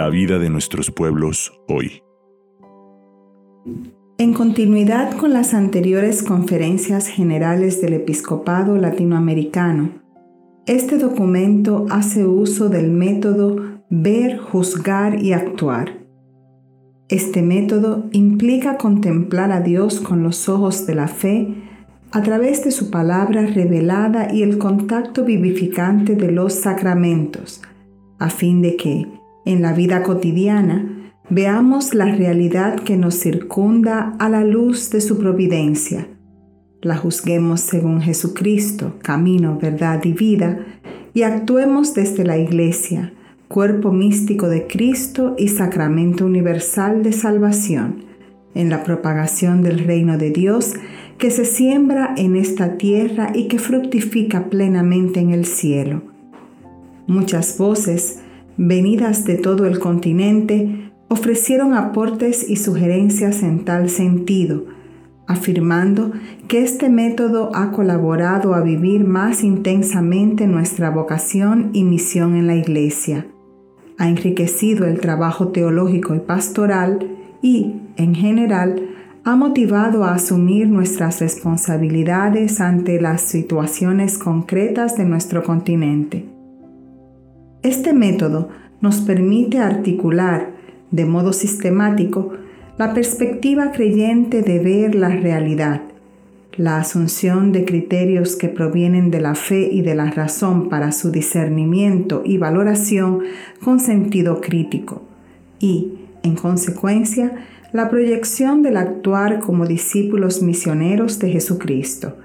la 0.00 0.08
vida 0.08 0.38
de 0.38 0.48
nuestros 0.48 0.90
pueblos 0.90 1.52
hoy. 1.68 2.02
En 4.16 4.32
continuidad 4.32 5.14
con 5.18 5.34
las 5.34 5.52
anteriores 5.52 6.22
conferencias 6.22 7.06
generales 7.06 7.82
del 7.82 7.92
Episcopado 7.92 8.78
Latinoamericano, 8.78 9.90
este 10.64 10.96
documento 10.96 11.84
hace 11.90 12.24
uso 12.24 12.70
del 12.70 12.90
método 12.90 13.56
ver, 13.90 14.38
juzgar 14.38 15.22
y 15.22 15.34
actuar. 15.34 16.06
Este 17.10 17.42
método 17.42 18.08
implica 18.12 18.78
contemplar 18.78 19.52
a 19.52 19.60
Dios 19.60 20.00
con 20.00 20.22
los 20.22 20.48
ojos 20.48 20.86
de 20.86 20.94
la 20.94 21.08
fe 21.08 21.56
a 22.10 22.22
través 22.22 22.64
de 22.64 22.70
su 22.70 22.90
palabra 22.90 23.44
revelada 23.44 24.32
y 24.32 24.44
el 24.44 24.56
contacto 24.56 25.26
vivificante 25.26 26.14
de 26.16 26.32
los 26.32 26.54
sacramentos, 26.54 27.60
a 28.18 28.30
fin 28.30 28.62
de 28.62 28.76
que, 28.76 29.19
en 29.44 29.62
la 29.62 29.72
vida 29.72 30.02
cotidiana, 30.02 31.12
veamos 31.28 31.94
la 31.94 32.06
realidad 32.06 32.80
que 32.80 32.96
nos 32.96 33.14
circunda 33.14 34.14
a 34.18 34.28
la 34.28 34.44
luz 34.44 34.90
de 34.90 35.00
su 35.00 35.18
providencia, 35.18 36.08
la 36.82 36.96
juzguemos 36.96 37.60
según 37.60 38.00
Jesucristo, 38.00 38.94
camino, 39.02 39.58
verdad 39.60 40.02
y 40.04 40.12
vida, 40.12 40.60
y 41.12 41.22
actuemos 41.22 41.92
desde 41.94 42.24
la 42.24 42.38
Iglesia, 42.38 43.12
cuerpo 43.48 43.92
místico 43.92 44.48
de 44.48 44.66
Cristo 44.66 45.34
y 45.36 45.48
sacramento 45.48 46.24
universal 46.24 47.02
de 47.02 47.12
salvación, 47.12 48.04
en 48.54 48.70
la 48.70 48.82
propagación 48.82 49.62
del 49.62 49.80
reino 49.80 50.16
de 50.16 50.30
Dios 50.30 50.72
que 51.18 51.30
se 51.30 51.44
siembra 51.44 52.14
en 52.16 52.34
esta 52.34 52.78
tierra 52.78 53.30
y 53.34 53.48
que 53.48 53.58
fructifica 53.58 54.48
plenamente 54.48 55.20
en 55.20 55.30
el 55.30 55.44
cielo. 55.44 56.02
Muchas 57.06 57.58
voces, 57.58 58.20
venidas 58.62 59.24
de 59.24 59.36
todo 59.36 59.64
el 59.64 59.78
continente, 59.78 60.92
ofrecieron 61.08 61.72
aportes 61.72 62.48
y 62.48 62.56
sugerencias 62.56 63.42
en 63.42 63.64
tal 63.64 63.88
sentido, 63.88 64.66
afirmando 65.26 66.12
que 66.46 66.62
este 66.62 66.90
método 66.90 67.52
ha 67.54 67.72
colaborado 67.72 68.52
a 68.52 68.60
vivir 68.60 69.06
más 69.06 69.44
intensamente 69.44 70.46
nuestra 70.46 70.90
vocación 70.90 71.70
y 71.72 71.84
misión 71.84 72.36
en 72.36 72.46
la 72.46 72.54
Iglesia, 72.54 73.26
ha 73.96 74.08
enriquecido 74.08 74.86
el 74.86 75.00
trabajo 75.00 75.48
teológico 75.48 76.14
y 76.14 76.20
pastoral 76.20 77.16
y, 77.40 77.76
en 77.96 78.14
general, 78.14 78.90
ha 79.24 79.36
motivado 79.36 80.04
a 80.04 80.14
asumir 80.14 80.68
nuestras 80.68 81.20
responsabilidades 81.20 82.60
ante 82.60 83.00
las 83.00 83.22
situaciones 83.22 84.18
concretas 84.18 84.98
de 84.98 85.06
nuestro 85.06 85.42
continente. 85.42 86.39
Este 87.62 87.92
método 87.92 88.48
nos 88.80 89.02
permite 89.02 89.58
articular 89.58 90.52
de 90.90 91.04
modo 91.04 91.34
sistemático 91.34 92.32
la 92.78 92.94
perspectiva 92.94 93.70
creyente 93.70 94.40
de 94.40 94.58
ver 94.60 94.94
la 94.94 95.10
realidad, 95.10 95.82
la 96.56 96.78
asunción 96.78 97.52
de 97.52 97.66
criterios 97.66 98.36
que 98.36 98.48
provienen 98.48 99.10
de 99.10 99.20
la 99.20 99.34
fe 99.34 99.68
y 99.70 99.82
de 99.82 99.94
la 99.94 100.10
razón 100.10 100.70
para 100.70 100.90
su 100.90 101.10
discernimiento 101.10 102.22
y 102.24 102.38
valoración 102.38 103.20
con 103.62 103.78
sentido 103.78 104.40
crítico 104.40 105.02
y, 105.58 105.98
en 106.22 106.36
consecuencia, 106.36 107.46
la 107.72 107.90
proyección 107.90 108.62
del 108.62 108.78
actuar 108.78 109.40
como 109.40 109.66
discípulos 109.66 110.40
misioneros 110.40 111.18
de 111.18 111.30
Jesucristo, 111.30 112.16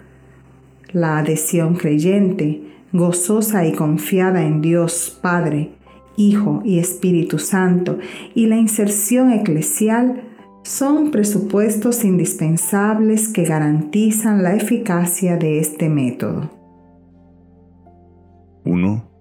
la 0.93 1.17
adhesión 1.17 1.75
creyente, 1.75 2.74
gozosa 2.97 3.65
y 3.65 3.73
confiada 3.73 4.43
en 4.43 4.61
Dios 4.61 5.17
Padre, 5.21 5.71
Hijo 6.17 6.61
y 6.63 6.79
Espíritu 6.79 7.39
Santo, 7.39 7.99
y 8.33 8.47
la 8.47 8.57
inserción 8.57 9.31
eclesial 9.31 10.23
son 10.63 11.11
presupuestos 11.11 12.03
indispensables 12.03 13.27
que 13.27 13.43
garantizan 13.43 14.41
la 14.41 14.55
eficacia 14.55 15.37
de 15.37 15.59
este 15.59 15.89
método. 15.89 16.49
1. 18.63 19.11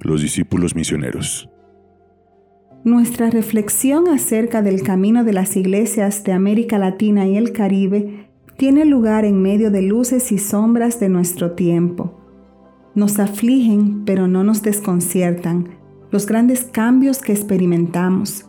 Los 0.00 0.22
discípulos 0.22 0.74
misioneros. 0.74 1.48
Nuestra 2.82 3.30
reflexión 3.30 4.08
acerca 4.08 4.62
del 4.62 4.82
camino 4.82 5.22
de 5.22 5.32
las 5.32 5.56
iglesias 5.56 6.24
de 6.24 6.32
América 6.32 6.78
Latina 6.78 7.26
y 7.26 7.36
el 7.36 7.52
Caribe 7.52 8.28
tiene 8.56 8.84
lugar 8.84 9.24
en 9.24 9.40
medio 9.40 9.70
de 9.70 9.82
luces 9.82 10.32
y 10.32 10.38
sombras 10.38 10.98
de 10.98 11.08
nuestro 11.08 11.52
tiempo. 11.52 12.17
Nos 12.98 13.20
afligen, 13.20 14.02
pero 14.04 14.26
no 14.26 14.42
nos 14.42 14.62
desconciertan, 14.62 15.68
los 16.10 16.26
grandes 16.26 16.64
cambios 16.64 17.20
que 17.20 17.30
experimentamos. 17.30 18.46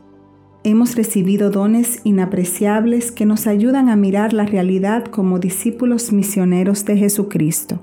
Hemos 0.64 0.96
recibido 0.96 1.52
dones 1.52 2.02
inapreciables 2.04 3.12
que 3.12 3.28
nos 3.28 3.46
ayudan 3.46 3.90
a 3.90 3.96
mirar 3.96 4.34
la 4.34 4.48
realidad 4.48 5.06
como 5.06 5.38
discípulos 5.38 6.12
misioneros 6.12 6.84
de 6.86 6.98
Jesucristo. 6.98 7.80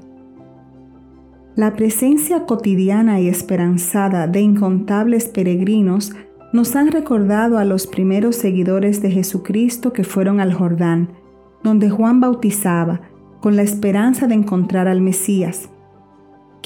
La 1.55 1.75
presencia 1.75 2.47
cotidiana 2.47 3.21
y 3.21 3.29
esperanzada 3.29 4.27
de 4.27 4.41
incontables 4.41 5.27
peregrinos 5.27 6.17
nos 6.53 6.75
han 6.75 6.91
recordado 6.91 7.59
a 7.59 7.65
los 7.65 7.87
primeros 7.87 8.35
seguidores 8.35 9.01
de 9.03 9.13
Jesucristo 9.13 9.93
que 9.93 10.03
fueron 10.03 10.41
al 10.41 10.53
Jordán, 10.53 11.11
donde 11.63 11.91
Juan 11.91 12.19
bautizaba, 12.21 13.03
con 13.41 13.55
la 13.55 13.63
esperanza 13.63 14.27
de 14.27 14.35
encontrar 14.35 14.89
al 14.89 15.01
Mesías. 15.01 15.71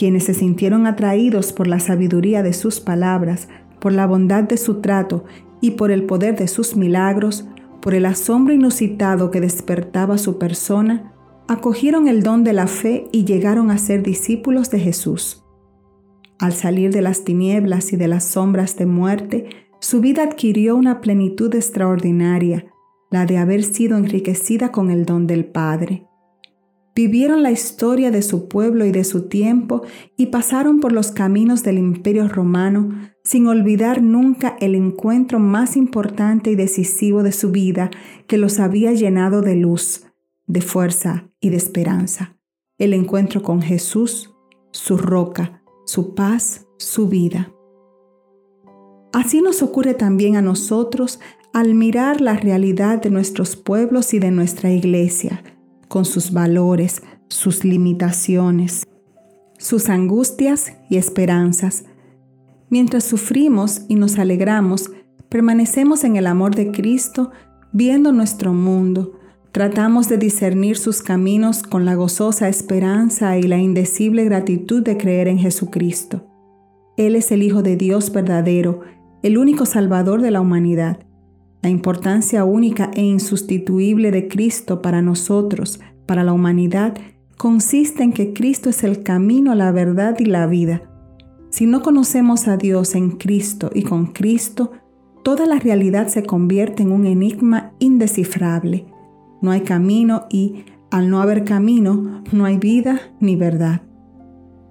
Quienes 0.00 0.25
se 0.25 0.33
sintieron 0.33 0.87
atraídos 0.87 1.53
por 1.53 1.66
la 1.66 1.78
sabiduría 1.78 2.43
de 2.43 2.55
sus 2.55 2.81
palabras, 2.81 3.49
por 3.83 3.93
la 3.93 4.06
bondad 4.06 4.44
de 4.44 4.56
su 4.56 4.81
trato 4.81 5.27
y 5.61 5.72
por 5.72 5.91
el 5.91 6.05
poder 6.05 6.38
de 6.38 6.49
sus 6.49 6.75
milagros, 6.75 7.47
por 7.83 7.93
el 7.93 8.06
asombro 8.06 8.55
inusitado 8.55 9.31
que 9.31 9.43
despertaba 9.43 10.16
su 10.16 10.38
persona, 10.38 11.12
acogieron 11.49 12.09
el 12.09 12.22
don 12.22 12.44
de 12.44 12.55
la 12.55 12.66
fe 12.66 13.09
y 13.12 13.27
llegaron 13.27 13.71
a 13.71 13.77
ser 13.77 14.03
discípulos 14.03 14.71
de 14.71 14.81
Jesús. 14.81 15.44
Al 16.38 16.55
salir 16.55 16.94
de 16.94 17.03
las 17.03 17.25
tinieblas 17.25 17.93
y 17.93 17.99
de 17.99 18.09
las 18.09 18.25
sombras 18.25 18.77
de 18.77 18.87
muerte, 18.87 19.50
su 19.81 20.00
vida 20.00 20.22
adquirió 20.22 20.77
una 20.77 21.03
plenitud 21.03 21.55
extraordinaria, 21.55 22.72
la 23.11 23.27
de 23.27 23.37
haber 23.37 23.65
sido 23.65 23.99
enriquecida 23.99 24.72
con 24.72 24.91
el 24.91 25.05
don 25.05 25.27
del 25.27 25.44
Padre. 25.44 26.06
Vivieron 26.94 27.42
la 27.42 27.50
historia 27.50 28.10
de 28.10 28.22
su 28.22 28.48
pueblo 28.48 28.84
y 28.84 28.92
de 28.92 29.04
su 29.04 29.28
tiempo 29.28 29.82
y 30.16 30.26
pasaron 30.26 30.80
por 30.80 30.92
los 30.92 31.12
caminos 31.12 31.62
del 31.62 31.78
imperio 31.78 32.28
romano 32.28 32.90
sin 33.22 33.46
olvidar 33.46 34.02
nunca 34.02 34.56
el 34.60 34.74
encuentro 34.74 35.38
más 35.38 35.76
importante 35.76 36.50
y 36.50 36.56
decisivo 36.56 37.22
de 37.22 37.32
su 37.32 37.50
vida 37.50 37.90
que 38.26 38.38
los 38.38 38.58
había 38.58 38.92
llenado 38.92 39.40
de 39.40 39.56
luz, 39.56 40.06
de 40.46 40.60
fuerza 40.62 41.30
y 41.40 41.50
de 41.50 41.56
esperanza. 41.56 42.36
El 42.78 42.92
encuentro 42.92 43.42
con 43.42 43.62
Jesús, 43.62 44.34
su 44.72 44.96
roca, 44.96 45.62
su 45.86 46.14
paz, 46.14 46.66
su 46.78 47.08
vida. 47.08 47.52
Así 49.12 49.40
nos 49.42 49.62
ocurre 49.62 49.94
también 49.94 50.36
a 50.36 50.42
nosotros 50.42 51.20
al 51.52 51.74
mirar 51.74 52.20
la 52.20 52.34
realidad 52.34 53.02
de 53.02 53.10
nuestros 53.10 53.56
pueblos 53.56 54.14
y 54.14 54.18
de 54.18 54.30
nuestra 54.30 54.70
iglesia, 54.70 55.42
con 55.90 56.04
sus 56.04 56.32
valores, 56.32 57.02
sus 57.26 57.64
limitaciones, 57.64 58.86
sus 59.58 59.88
angustias 59.88 60.72
y 60.88 60.98
esperanzas. 60.98 61.84
Mientras 62.68 63.02
sufrimos 63.02 63.82
y 63.88 63.96
nos 63.96 64.16
alegramos, 64.20 64.92
permanecemos 65.28 66.04
en 66.04 66.14
el 66.14 66.28
amor 66.28 66.54
de 66.54 66.70
Cristo, 66.70 67.32
viendo 67.72 68.12
nuestro 68.12 68.52
mundo, 68.52 69.18
tratamos 69.50 70.08
de 70.08 70.16
discernir 70.16 70.76
sus 70.76 71.02
caminos 71.02 71.64
con 71.64 71.84
la 71.84 71.96
gozosa 71.96 72.48
esperanza 72.48 73.36
y 73.36 73.43
la 73.43 73.58
indecible 73.58 74.25
gratitud 74.25 74.84
de 74.84 74.96
creer 74.96 75.26
en 75.26 75.40
Jesucristo. 75.40 76.25
Él 76.96 77.16
es 77.16 77.32
el 77.32 77.43
Hijo 77.43 77.62
de 77.64 77.75
Dios 77.75 78.12
verdadero, 78.12 78.82
el 79.25 79.38
único 79.38 79.66
Salvador 79.66 80.22
de 80.22 80.31
la 80.31 80.40
humanidad. 80.40 81.00
La 81.62 81.68
importancia 81.68 82.44
única 82.44 82.90
e 82.94 83.02
insustituible 83.02 84.10
de 84.10 84.28
Cristo 84.28 84.80
para 84.80 85.02
nosotros, 85.02 85.80
para 86.06 86.24
la 86.24 86.32
humanidad, 86.32 86.94
consiste 87.36 88.02
en 88.02 88.12
que 88.12 88.32
Cristo 88.32 88.70
es 88.70 88.82
el 88.82 89.02
camino, 89.02 89.54
la 89.54 89.70
verdad 89.70 90.16
y 90.18 90.24
la 90.24 90.46
vida. 90.46 90.82
Si 91.50 91.66
no 91.66 91.82
conocemos 91.82 92.48
a 92.48 92.56
Dios 92.56 92.94
en 92.94 93.10
Cristo 93.10 93.70
y 93.74 93.82
con 93.82 94.06
Cristo, 94.06 94.72
toda 95.22 95.46
la 95.46 95.58
realidad 95.58 96.08
se 96.08 96.22
convierte 96.22 96.82
en 96.82 96.92
un 96.92 97.06
enigma 97.06 97.72
indescifrable. 97.78 98.86
No 99.42 99.50
hay 99.50 99.60
camino 99.60 100.26
y, 100.30 100.64
al 100.90 101.10
no 101.10 101.20
haber 101.20 101.44
camino, 101.44 102.22
no 102.32 102.44
hay 102.44 102.56
vida 102.56 103.00
ni 103.20 103.36
verdad. 103.36 103.82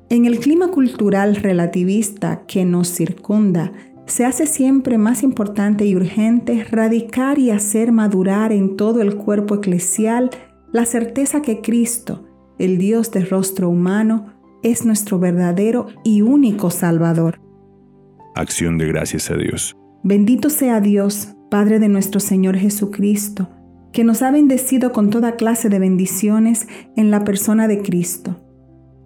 En 0.10 0.26
el 0.26 0.40
clima 0.40 0.70
cultural 0.70 1.36
relativista 1.36 2.46
que 2.48 2.66
nos 2.66 2.88
circunda, 2.88 3.74
se 4.10 4.26
hace 4.26 4.48
siempre 4.48 4.98
más 4.98 5.24
importante 5.24 5.86
y 5.86 5.96
urgente 5.96 6.66
radicar 6.70 7.38
y 7.40 7.52
hacer 7.52 7.92
madurar 7.92 8.52
en 8.52 8.76
todo 8.76 9.02
el 9.02 9.16
cuerpo 9.16 9.56
eclesial 9.56 10.32
la 10.72 10.86
certeza 10.86 11.42
que 11.42 11.62
Cristo, 11.62 12.26
el 12.58 12.78
Dios 12.78 13.12
de 13.12 13.26
rostro 13.26 13.70
humano, 13.70 14.34
es 14.64 14.86
nuestro 14.86 15.20
verdadero 15.20 15.88
y 16.04 16.22
único 16.22 16.70
Salvador. 16.70 17.40
Acción 18.36 18.78
de 18.78 18.88
gracias 18.88 19.32
a 19.32 19.36
Dios. 19.36 19.76
Bendito 20.04 20.50
sea 20.50 20.82
Dios, 20.82 21.36
Padre 21.50 21.80
de 21.80 21.90
nuestro 21.90 22.20
Señor 22.20 22.58
Jesucristo, 22.58 23.50
que 23.92 24.04
nos 24.04 24.22
ha 24.22 24.32
bendecido 24.32 24.92
con 24.92 25.10
toda 25.10 25.36
clase 25.36 25.70
de 25.70 25.80
bendiciones 25.80 26.68
en 26.96 27.12
la 27.12 27.24
persona 27.24 27.68
de 27.68 27.82
Cristo. 27.82 28.40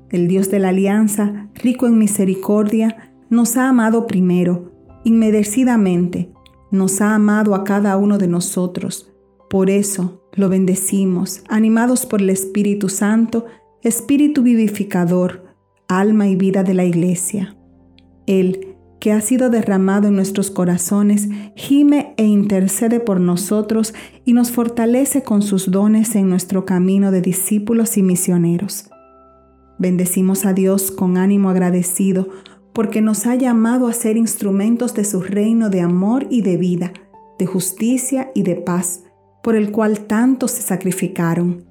El 0.09 0.27
Dios 0.27 0.51
de 0.51 0.59
la 0.59 0.69
alianza, 0.69 1.49
rico 1.55 1.87
en 1.87 1.97
misericordia, 1.97 3.11
nos 3.29 3.57
ha 3.57 3.69
amado 3.69 4.05
primero, 4.07 4.72
inmerecidamente, 5.03 6.31
nos 6.71 7.01
ha 7.01 7.13
amado 7.13 7.55
a 7.55 7.63
cada 7.63 7.97
uno 7.97 8.17
de 8.17 8.27
nosotros. 8.27 9.11
Por 9.49 9.69
eso 9.69 10.23
lo 10.33 10.49
bendecimos, 10.49 11.43
animados 11.47 12.05
por 12.05 12.21
el 12.21 12.31
Espíritu 12.31 12.89
Santo, 12.89 13.45
Espíritu 13.83 14.41
vivificador, 14.41 15.43
alma 15.87 16.27
y 16.27 16.35
vida 16.35 16.63
de 16.63 16.73
la 16.73 16.85
Iglesia. 16.85 17.55
Él, 18.25 18.75
que 18.99 19.11
ha 19.11 19.19
sido 19.19 19.49
derramado 19.49 20.07
en 20.07 20.15
nuestros 20.15 20.49
corazones, 20.49 21.27
gime 21.55 22.13
e 22.17 22.23
intercede 22.25 23.01
por 23.01 23.19
nosotros 23.19 23.93
y 24.23 24.33
nos 24.33 24.51
fortalece 24.51 25.23
con 25.23 25.41
sus 25.41 25.69
dones 25.69 26.15
en 26.15 26.29
nuestro 26.29 26.65
camino 26.65 27.11
de 27.11 27.21
discípulos 27.21 27.97
y 27.97 28.01
misioneros. 28.03 28.89
Bendecimos 29.77 30.45
a 30.45 30.53
Dios 30.53 30.89
con 30.91 31.17
ánimo 31.17 31.49
agradecido 31.49 32.29
porque 32.73 33.01
nos 33.01 33.27
ha 33.27 33.35
llamado 33.35 33.87
a 33.87 33.93
ser 33.93 34.17
instrumentos 34.17 34.93
de 34.93 35.05
su 35.05 35.21
reino 35.21 35.69
de 35.69 35.81
amor 35.81 36.25
y 36.29 36.41
de 36.41 36.57
vida, 36.57 36.91
de 37.37 37.45
justicia 37.45 38.31
y 38.33 38.43
de 38.43 38.55
paz, 38.55 39.03
por 39.43 39.55
el 39.55 39.71
cual 39.71 40.01
tantos 40.01 40.51
se 40.51 40.61
sacrificaron. 40.61 41.65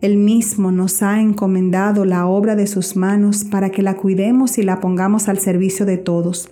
Él 0.00 0.18
mismo 0.18 0.70
nos 0.70 1.02
ha 1.02 1.20
encomendado 1.20 2.04
la 2.04 2.26
obra 2.26 2.56
de 2.56 2.66
sus 2.66 2.94
manos 2.94 3.44
para 3.44 3.70
que 3.70 3.82
la 3.82 3.96
cuidemos 3.96 4.58
y 4.58 4.62
la 4.62 4.80
pongamos 4.80 5.28
al 5.28 5.38
servicio 5.38 5.86
de 5.86 5.96
todos. 5.96 6.50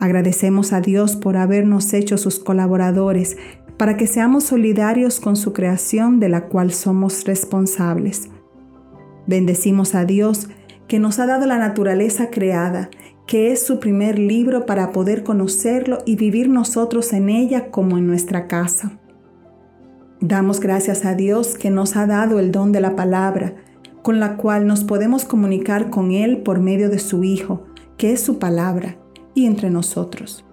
Agradecemos 0.00 0.72
a 0.72 0.80
Dios 0.80 1.16
por 1.16 1.36
habernos 1.36 1.92
hecho 1.94 2.18
sus 2.18 2.38
colaboradores 2.38 3.36
para 3.78 3.96
que 3.96 4.06
seamos 4.06 4.44
solidarios 4.44 5.18
con 5.18 5.34
su 5.34 5.52
creación 5.52 6.20
de 6.20 6.28
la 6.28 6.48
cual 6.48 6.72
somos 6.72 7.24
responsables. 7.24 8.28
Bendecimos 9.26 9.94
a 9.94 10.04
Dios 10.04 10.48
que 10.88 10.98
nos 10.98 11.18
ha 11.18 11.26
dado 11.26 11.46
la 11.46 11.58
naturaleza 11.58 12.30
creada, 12.30 12.90
que 13.26 13.52
es 13.52 13.64
su 13.64 13.78
primer 13.78 14.18
libro 14.18 14.64
para 14.64 14.90
poder 14.90 15.22
conocerlo 15.22 15.98
y 16.06 16.16
vivir 16.16 16.48
nosotros 16.48 17.12
en 17.12 17.28
ella 17.28 17.70
como 17.70 17.98
en 17.98 18.06
nuestra 18.06 18.48
casa. 18.48 18.98
Damos 20.20 20.60
gracias 20.60 21.04
a 21.04 21.14
Dios 21.14 21.56
que 21.56 21.70
nos 21.70 21.94
ha 21.94 22.06
dado 22.06 22.40
el 22.40 22.50
don 22.50 22.72
de 22.72 22.80
la 22.80 22.96
palabra, 22.96 23.54
con 24.02 24.18
la 24.18 24.36
cual 24.36 24.66
nos 24.66 24.82
podemos 24.82 25.26
comunicar 25.26 25.90
con 25.90 26.10
Él 26.10 26.38
por 26.38 26.58
medio 26.58 26.88
de 26.88 26.98
su 26.98 27.22
Hijo, 27.22 27.66
que 27.98 28.12
es 28.12 28.22
su 28.22 28.38
palabra, 28.38 28.96
y 29.34 29.44
entre 29.44 29.70
nosotros. 29.70 30.44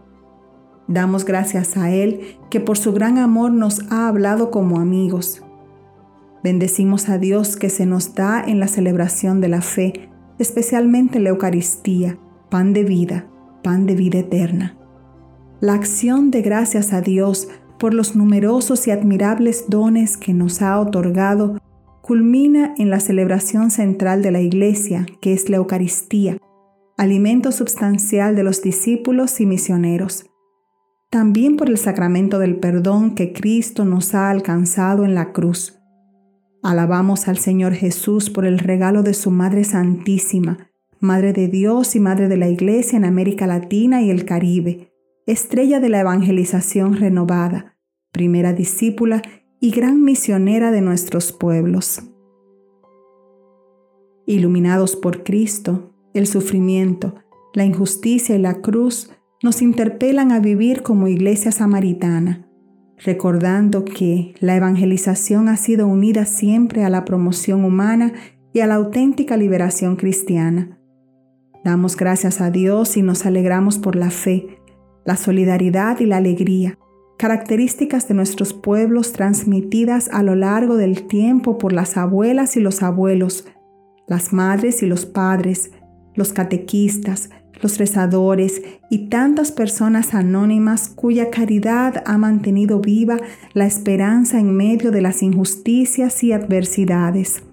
Damos 0.87 1.25
gracias 1.25 1.77
a 1.77 1.91
Él 1.91 2.37
que 2.51 2.59
por 2.59 2.77
su 2.77 2.91
gran 2.91 3.17
amor 3.17 3.51
nos 3.51 3.89
ha 3.89 4.07
hablado 4.07 4.51
como 4.51 4.79
amigos. 4.79 5.41
Bendecimos 6.43 7.09
a 7.09 7.17
Dios 7.17 7.55
que 7.55 7.69
se 7.69 7.85
nos 7.85 8.13
da 8.13 8.43
en 8.45 8.59
la 8.59 8.67
celebración 8.67 9.41
de 9.41 9.47
la 9.47 9.61
fe, 9.61 10.09
especialmente 10.39 11.19
la 11.19 11.29
Eucaristía, 11.29 12.17
pan 12.49 12.73
de 12.73 12.83
vida, 12.83 13.27
pan 13.63 13.85
de 13.85 13.95
vida 13.95 14.19
eterna. 14.19 14.77
La 15.61 15.73
acción 15.73 16.31
de 16.31 16.41
gracias 16.41 16.93
a 16.93 17.01
Dios 17.01 17.47
por 17.79 17.93
los 17.93 18.15
numerosos 18.15 18.87
y 18.87 18.91
admirables 18.91 19.65
dones 19.69 20.17
que 20.17 20.33
nos 20.33 20.61
ha 20.61 20.79
otorgado, 20.79 21.59
culmina 22.01 22.73
en 22.77 22.89
la 22.89 22.99
celebración 22.99 23.71
central 23.71 24.21
de 24.21 24.31
la 24.31 24.41
Iglesia, 24.41 25.05
que 25.21 25.33
es 25.33 25.49
la 25.49 25.57
Eucaristía, 25.57 26.37
alimento 26.97 27.51
substancial 27.51 28.35
de 28.35 28.43
los 28.43 28.61
discípulos 28.61 29.41
y 29.41 29.45
misioneros. 29.45 30.29
También 31.09 31.57
por 31.57 31.69
el 31.69 31.77
sacramento 31.77 32.39
del 32.39 32.57
perdón 32.57 33.15
que 33.15 33.33
Cristo 33.33 33.85
nos 33.85 34.13
ha 34.15 34.29
alcanzado 34.29 35.05
en 35.05 35.15
la 35.15 35.31
cruz. 35.31 35.79
Alabamos 36.65 37.27
al 37.27 37.37
Señor 37.37 37.73
Jesús 37.73 38.31
por 38.31 38.43
el 38.43 38.57
regalo 38.57 39.03
de 39.03 39.13
su 39.13 39.29
Madre 39.29 39.63
Santísima, 39.65 40.71
Madre 40.99 41.31
de 41.31 41.47
Dios 41.47 41.95
y 41.95 41.99
Madre 41.99 42.27
de 42.27 42.37
la 42.37 42.49
Iglesia 42.49 42.97
en 42.97 43.05
América 43.05 43.45
Latina 43.45 44.01
y 44.01 44.09
el 44.09 44.25
Caribe, 44.25 44.91
estrella 45.27 45.79
de 45.79 45.89
la 45.89 45.99
evangelización 45.99 46.95
renovada, 46.95 47.77
primera 48.11 48.51
discípula 48.51 49.21
y 49.59 49.69
gran 49.69 50.03
misionera 50.03 50.71
de 50.71 50.81
nuestros 50.81 51.31
pueblos. 51.31 52.01
Iluminados 54.25 54.95
por 54.95 55.23
Cristo, 55.23 55.93
el 56.15 56.25
sufrimiento, 56.25 57.13
la 57.53 57.65
injusticia 57.65 58.35
y 58.35 58.39
la 58.39 58.61
cruz 58.61 59.11
nos 59.43 59.61
interpelan 59.61 60.31
a 60.31 60.39
vivir 60.39 60.81
como 60.81 61.07
iglesia 61.07 61.51
samaritana, 61.51 62.44
recordando 63.03 63.85
que 63.85 64.35
la 64.39 64.55
evangelización 64.55 65.49
ha 65.49 65.57
sido 65.57 65.87
unida 65.87 66.25
siempre 66.25 66.83
a 66.83 66.89
la 66.89 67.05
promoción 67.05 67.65
humana 67.65 68.13
y 68.53 68.61
a 68.61 68.67
la 68.67 68.75
auténtica 68.75 69.37
liberación 69.37 69.95
cristiana. 69.95 70.79
Damos 71.63 71.97
gracias 71.97 72.41
a 72.41 72.51
Dios 72.51 72.95
y 72.95 73.01
nos 73.01 73.25
alegramos 73.25 73.79
por 73.79 73.95
la 73.95 74.11
fe, 74.11 74.59
la 75.03 75.17
solidaridad 75.17 75.99
y 75.99 76.05
la 76.05 76.17
alegría, 76.17 76.77
características 77.17 78.07
de 78.07 78.13
nuestros 78.13 78.53
pueblos 78.53 79.13
transmitidas 79.13 80.09
a 80.11 80.23
lo 80.23 80.35
largo 80.35 80.77
del 80.77 81.07
tiempo 81.07 81.57
por 81.57 81.73
las 81.73 81.97
abuelas 81.97 82.55
y 82.55 82.59
los 82.59 82.83
abuelos, 82.83 83.47
las 84.07 84.31
madres 84.31 84.83
y 84.83 84.85
los 84.85 85.05
padres, 85.05 85.71
los 86.13 86.33
catequistas, 86.33 87.29
los 87.61 87.77
rezadores 87.77 88.61
y 88.89 89.09
tantas 89.09 89.51
personas 89.51 90.13
anónimas 90.13 90.89
cuya 90.89 91.29
caridad 91.29 92.03
ha 92.05 92.17
mantenido 92.17 92.79
viva 92.79 93.17
la 93.53 93.65
esperanza 93.65 94.39
en 94.39 94.55
medio 94.55 94.91
de 94.91 95.01
las 95.01 95.23
injusticias 95.23 96.23
y 96.23 96.31
adversidades. 96.31 97.43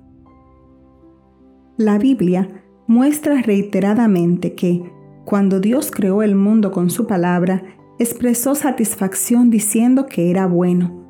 La 1.77 1.99
Biblia 1.99 2.49
muestra 2.87 3.41
reiteradamente 3.43 4.55
que, 4.55 4.83
cuando 5.25 5.61
Dios 5.61 5.91
creó 5.91 6.23
el 6.23 6.35
mundo 6.35 6.71
con 6.73 6.91
su 6.91 7.07
palabra, 7.07 7.63
expresó 7.99 8.55
satisfacción 8.55 9.51
diciendo 9.51 10.07
que 10.07 10.31
era 10.31 10.47
bueno. 10.47 11.03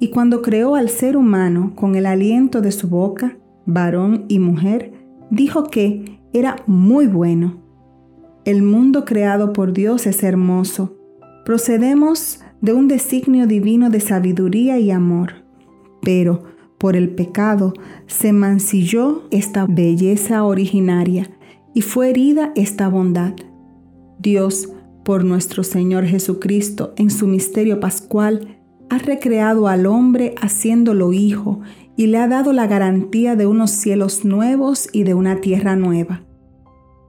Y 0.00 0.10
cuando 0.10 0.42
creó 0.42 0.74
al 0.74 0.88
ser 0.88 1.16
humano 1.16 1.72
con 1.76 1.94
el 1.94 2.06
aliento 2.06 2.60
de 2.60 2.72
su 2.72 2.88
boca, 2.88 3.38
varón 3.66 4.24
y 4.28 4.38
mujer, 4.38 4.92
dijo 5.30 5.64
que 5.64 6.20
era 6.32 6.56
muy 6.66 7.06
bueno. 7.06 7.61
El 8.44 8.62
mundo 8.62 9.04
creado 9.04 9.52
por 9.52 9.72
Dios 9.72 10.04
es 10.08 10.24
hermoso. 10.24 10.96
Procedemos 11.44 12.40
de 12.60 12.72
un 12.72 12.88
designio 12.88 13.46
divino 13.46 13.88
de 13.88 14.00
sabiduría 14.00 14.80
y 14.80 14.90
amor. 14.90 15.44
Pero 16.02 16.42
por 16.76 16.96
el 16.96 17.10
pecado 17.10 17.72
se 18.08 18.32
mancilló 18.32 19.28
esta 19.30 19.66
belleza 19.66 20.42
originaria 20.42 21.30
y 21.72 21.82
fue 21.82 22.10
herida 22.10 22.52
esta 22.56 22.88
bondad. 22.88 23.34
Dios, 24.18 24.68
por 25.04 25.24
nuestro 25.24 25.62
Señor 25.62 26.04
Jesucristo, 26.06 26.94
en 26.96 27.10
su 27.10 27.28
misterio 27.28 27.78
pascual, 27.78 28.58
ha 28.90 28.98
recreado 28.98 29.68
al 29.68 29.86
hombre 29.86 30.34
haciéndolo 30.42 31.12
hijo 31.12 31.60
y 31.96 32.08
le 32.08 32.18
ha 32.18 32.26
dado 32.26 32.52
la 32.52 32.66
garantía 32.66 33.36
de 33.36 33.46
unos 33.46 33.70
cielos 33.70 34.24
nuevos 34.24 34.88
y 34.92 35.04
de 35.04 35.14
una 35.14 35.40
tierra 35.40 35.76
nueva. 35.76 36.22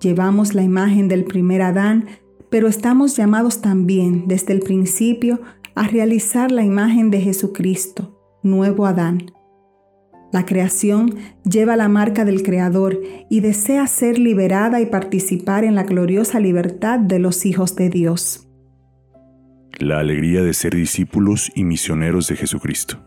Llevamos 0.03 0.53
la 0.53 0.61
imagen 0.61 1.07
del 1.07 1.23
primer 1.23 1.61
Adán, 1.63 2.05
pero 2.49 2.67
estamos 2.67 3.15
llamados 3.15 3.61
también 3.61 4.27
desde 4.27 4.53
el 4.53 4.59
principio 4.59 5.41
a 5.73 5.87
realizar 5.87 6.51
la 6.51 6.63
imagen 6.63 7.09
de 7.09 7.21
Jesucristo, 7.21 8.19
nuevo 8.43 8.85
Adán, 8.85 9.33
la 10.33 10.47
creación 10.47 11.13
lleva 11.45 11.75
la 11.75 11.89
marca 11.89 12.25
del 12.25 12.41
Creador 12.41 12.99
y 13.29 13.41
desea 13.41 13.85
ser 13.85 14.17
liberada 14.17 14.81
y 14.81 14.87
participar 14.87 15.63
en 15.63 15.75
la 15.75 15.83
gloriosa 15.83 16.39
libertad 16.39 16.97
de 16.97 17.19
los 17.19 17.45
hijos 17.45 17.75
de 17.75 17.91
Dios. 17.91 18.49
La 19.77 19.99
alegría 19.99 20.41
de 20.41 20.55
ser 20.55 20.73
discípulos 20.73 21.51
y 21.53 21.63
misioneros 21.63 22.27
de 22.29 22.35
Jesucristo. 22.35 22.97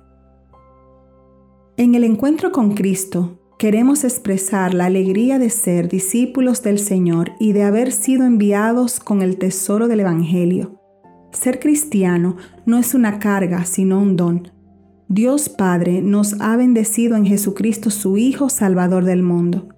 En 1.76 1.96
el 1.96 2.04
encuentro 2.04 2.52
con 2.52 2.74
Cristo, 2.74 3.40
queremos 3.58 4.04
expresar 4.04 4.74
la 4.74 4.86
alegría 4.86 5.38
de 5.38 5.50
ser 5.50 5.88
discípulos 5.88 6.62
del 6.62 6.78
Señor 6.78 7.32
y 7.40 7.52
de 7.52 7.62
haber 7.62 7.92
sido 7.92 8.24
enviados 8.24 9.00
con 9.00 9.22
el 9.22 9.38
tesoro 9.38 9.88
del 9.88 10.00
Evangelio. 10.00 10.80
Ser 11.32 11.58
cristiano 11.60 12.36
no 12.64 12.78
es 12.78 12.94
una 12.94 13.18
carga, 13.18 13.64
sino 13.64 14.00
un 14.00 14.16
don 14.16 14.56
Dios 15.08 15.48
Padre 15.48 16.02
nos 16.02 16.34
ha 16.40 16.56
bendecido 16.56 17.16
en 17.16 17.24
Jesucristo 17.26 17.90
su 17.90 18.16
Hijo 18.16 18.48
Salvador 18.48 19.04
del 19.04 19.22
mundo. 19.22 19.68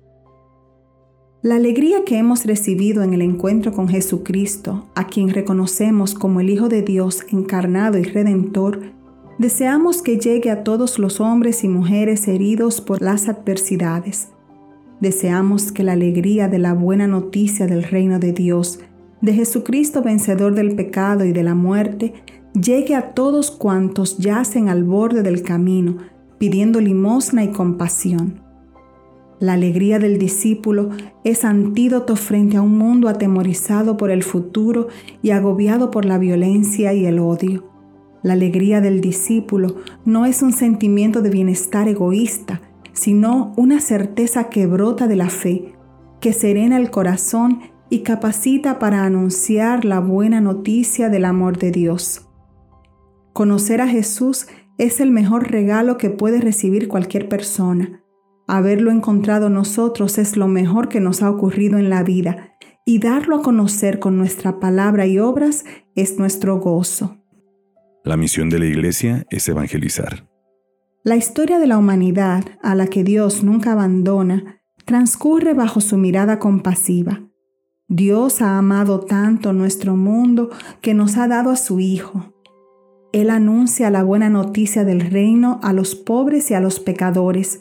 La 1.43 1.57
alegría 1.57 2.05
que 2.07 2.17
hemos 2.17 2.47
recibido 2.47 3.03
en 3.03 3.13
el 3.13 3.21
encuentro 3.21 3.73
con 3.73 3.89
Jesucristo, 3.89 4.89
a 4.95 5.07
quien 5.07 5.29
reconocemos 5.29 6.15
como 6.15 6.41
el 6.41 6.49
Hijo 6.49 6.71
de 6.71 6.81
Dios 6.81 7.27
encarnado 7.31 7.99
y 7.99 8.05
redentor, 8.05 8.95
deseamos 9.39 10.03
que 10.03 10.19
llegue 10.19 10.51
a 10.51 10.65
todos 10.65 10.99
los 10.99 11.21
hombres 11.21 11.65
y 11.65 11.69
mujeres 11.69 12.29
heridos 12.29 12.81
por 12.81 13.03
las 13.03 13.29
adversidades. 13.29 14.29
Deseamos 15.01 15.73
que 15.73 15.85
la 15.85 15.93
alegría 15.93 16.49
de 16.49 16.59
la 16.59 16.75
buena 16.75 17.07
noticia 17.07 17.67
del 17.67 17.85
reino 17.85 18.19
de 18.19 18.33
Dios 18.33 18.81
de 19.21 19.33
Jesucristo 19.33 20.03
vencedor 20.03 20.55
del 20.55 20.75
pecado 20.75 21.25
y 21.25 21.33
de 21.33 21.43
la 21.43 21.55
muerte, 21.55 22.15
llegue 22.55 22.95
a 22.95 23.15
todos 23.15 23.51
cuantos 23.51 24.19
yacen 24.19 24.69
al 24.69 24.85
borde 24.85 25.23
del 25.23 25.43
camino, 25.43 25.97
pidiendo 26.39 26.81
limosna 26.81 27.45
y 27.45 27.49
compasión. 27.49 28.41
La 29.41 29.53
alegría 29.53 29.99
del 29.99 30.19
discípulo 30.19 30.91
es 31.25 31.45
antídoto 31.45 32.17
frente 32.17 32.57
a 32.57 32.63
un 32.63 32.77
mundo 32.77 33.09
atemorizado 33.09 33.97
por 33.97 34.11
el 34.11 34.25
futuro 34.25 34.89
y 35.23 35.31
agobiado 35.31 35.91
por 35.91 36.05
la 36.05 36.19
violencia 36.19 36.93
y 36.93 37.07
el 37.07 37.21
odio. 37.21 37.78
La 38.23 38.33
alegría 38.33 38.81
del 38.81 39.01
discípulo 39.01 39.77
no 40.05 40.27
es 40.27 40.43
un 40.43 40.53
sentimiento 40.53 41.23
de 41.23 41.31
bienestar 41.31 41.89
egoísta, 41.89 42.61
sino 42.93 43.53
una 43.57 43.81
certeza 43.81 44.49
que 44.49 44.67
brota 44.67 45.07
de 45.07 45.17
la 45.17 45.31
fe, 45.31 45.75
que 46.21 46.33
serena 46.33 46.77
el 46.79 46.91
corazón 46.91 47.61
y 47.91 48.01
capacita 48.01 48.79
para 48.79 49.05
anunciar 49.05 49.85
la 49.85 50.01
buena 50.01 50.41
noticia 50.41 51.09
del 51.09 51.25
amor 51.25 51.59
de 51.59 51.71
Dios. 51.71 52.27
Conocer 53.33 53.81
a 53.81 53.89
Jesús 53.89 54.49
es 54.79 55.01
el 55.01 55.11
mejor 55.11 55.51
regalo 55.51 55.97
que 55.97 56.11
puede 56.11 56.41
recibir 56.41 56.89
cualquier 56.89 57.29
persona. 57.29 58.03
Haberlo 58.49 58.91
encontrado 58.91 59.49
nosotros 59.49 60.19
es 60.19 60.37
lo 60.37 60.49
mejor 60.49 60.89
que 60.89 61.01
nos 61.01 61.23
ha 61.23 61.31
ocurrido 61.31 61.79
en 61.79 61.89
la 61.89 62.03
vida 62.03 62.57
y 62.85 62.99
darlo 62.99 63.37
a 63.37 63.43
conocer 63.43 63.99
con 63.99 64.17
nuestra 64.17 64.59
palabra 64.59 65.07
y 65.07 65.19
obras 65.19 65.65
es 65.95 66.19
nuestro 66.19 66.59
gozo. 66.59 67.18
La 68.09 68.17
misión 68.17 68.49
de 68.49 68.59
la 68.59 68.65
Iglesia 68.65 69.27
es 69.29 69.47
evangelizar. 69.51 70.27
La 71.05 71.17
historia 71.17 71.59
de 71.59 71.67
la 71.67 71.77
humanidad, 71.77 72.43
a 72.63 72.75
la 72.75 72.87
que 72.87 73.05
Dios 73.05 73.45
nunca 73.45 73.73
abandona, 73.73 74.63
transcurre 74.87 75.53
bajo 75.53 75.83
su 75.83 75.99
mirada 75.99 76.39
compasiva. 76.39 77.21
Dios 77.87 78.41
ha 78.41 78.57
amado 78.57 79.01
tanto 79.01 79.53
nuestro 79.53 79.95
mundo 79.95 80.49
que 80.81 80.95
nos 80.95 81.19
ha 81.19 81.29
dado 81.29 81.51
a 81.51 81.57
su 81.57 81.81
Hijo. 81.81 82.33
Él 83.13 83.29
anuncia 83.29 83.91
la 83.91 84.05
buena 84.05 84.31
noticia 84.31 84.85
del 84.85 85.03
reino 85.03 85.61
a 85.63 85.75
los 85.75 85.95
pobres 85.95 86.51
y 86.51 86.55
a 86.55 86.61
los 86.61 86.81
pecadores. 86.81 87.61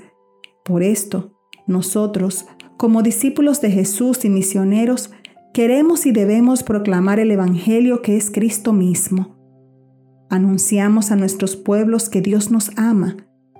Por 0.63 0.81
esto, 0.81 1.37
nosotros, 1.67 2.45
como 2.77 3.03
discípulos 3.03 3.59
de 3.59 3.71
Jesús 3.71 4.23
y 4.23 4.29
misioneros, 4.29 5.11
queremos 5.53 6.05
y 6.05 6.13
debemos 6.13 6.63
proclamar 6.63 7.19
el 7.19 7.31
Evangelio 7.31 8.01
que 8.01 8.15
es 8.15 8.31
Cristo 8.31 8.71
mismo 8.71 9.36
Anunciamos 10.29 11.11
a 11.11 11.15
nuestros 11.15 11.55
pueblos 11.55 12.09
que 12.09 12.21
Dios 12.21 12.51
nos 12.51 12.71
ama, 12.77 13.15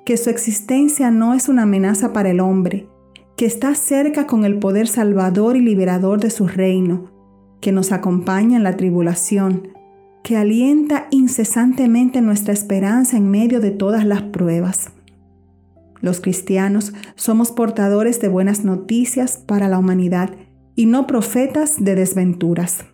que 0.06 0.18
su 0.18 0.30
existencia 0.30 1.12
no 1.12 1.34
es 1.34 1.48
una 1.48 1.64
amenaza 1.64 2.12
para 2.12 2.30
el 2.30 2.40
hombre, 2.40 2.90
que 3.38 3.46
está 3.46 3.74
cerca 3.76 4.28
con 4.28 4.44
el 4.44 4.60
poder 4.60 4.88
salvador 4.88 5.56
y 5.56 5.62
liberador 5.62 6.20
de 6.20 6.30
su 6.30 6.48
reino, 6.48 7.12
que 7.62 7.72
nos 7.72 7.92
acompaña 7.92 8.58
en 8.58 8.64
la 8.64 8.76
tribulación, 8.76 9.70
que 10.24 10.36
alienta 10.36 11.08
incesantemente 11.10 12.22
nuestra 12.22 12.54
esperanza 12.54 13.16
en 13.16 13.30
medio 13.32 13.62
de 13.62 13.72
todas 13.72 14.06
las 14.06 14.24
pruebas. 14.24 14.92
Los 16.02 16.20
cristianos 16.20 16.94
somos 17.16 17.52
portadores 17.52 18.20
de 18.20 18.28
buenas 18.28 18.66
noticias 18.66 19.38
para 19.38 19.70
la 19.70 19.80
humanidad 19.80 20.32
y 20.76 20.86
no 20.86 21.08
profetas 21.08 21.84
de 21.84 21.96
desventuras. 21.96 22.86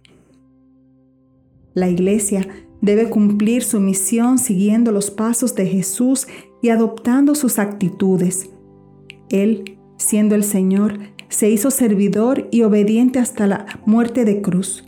La 1.74 1.90
Iglesia 1.90 2.48
debe 2.84 3.10
cumplir 3.10 3.64
su 3.64 3.80
misión 3.80 4.38
siguiendo 4.38 4.92
los 4.92 5.10
pasos 5.10 5.56
de 5.56 5.66
Jesús 5.66 6.28
y 6.62 6.68
adoptando 6.68 7.34
sus 7.34 7.58
actitudes. 7.58 8.50
Él, 9.30 9.80
siendo 9.98 10.36
el 10.36 10.44
Señor, 10.44 11.00
se 11.30 11.50
hizo 11.50 11.72
servidor 11.72 12.50
y 12.52 12.64
obediente 12.64 13.20
hasta 13.20 13.48
la 13.48 13.80
muerte 13.86 14.26
de 14.26 14.42
cruz. 14.42 14.84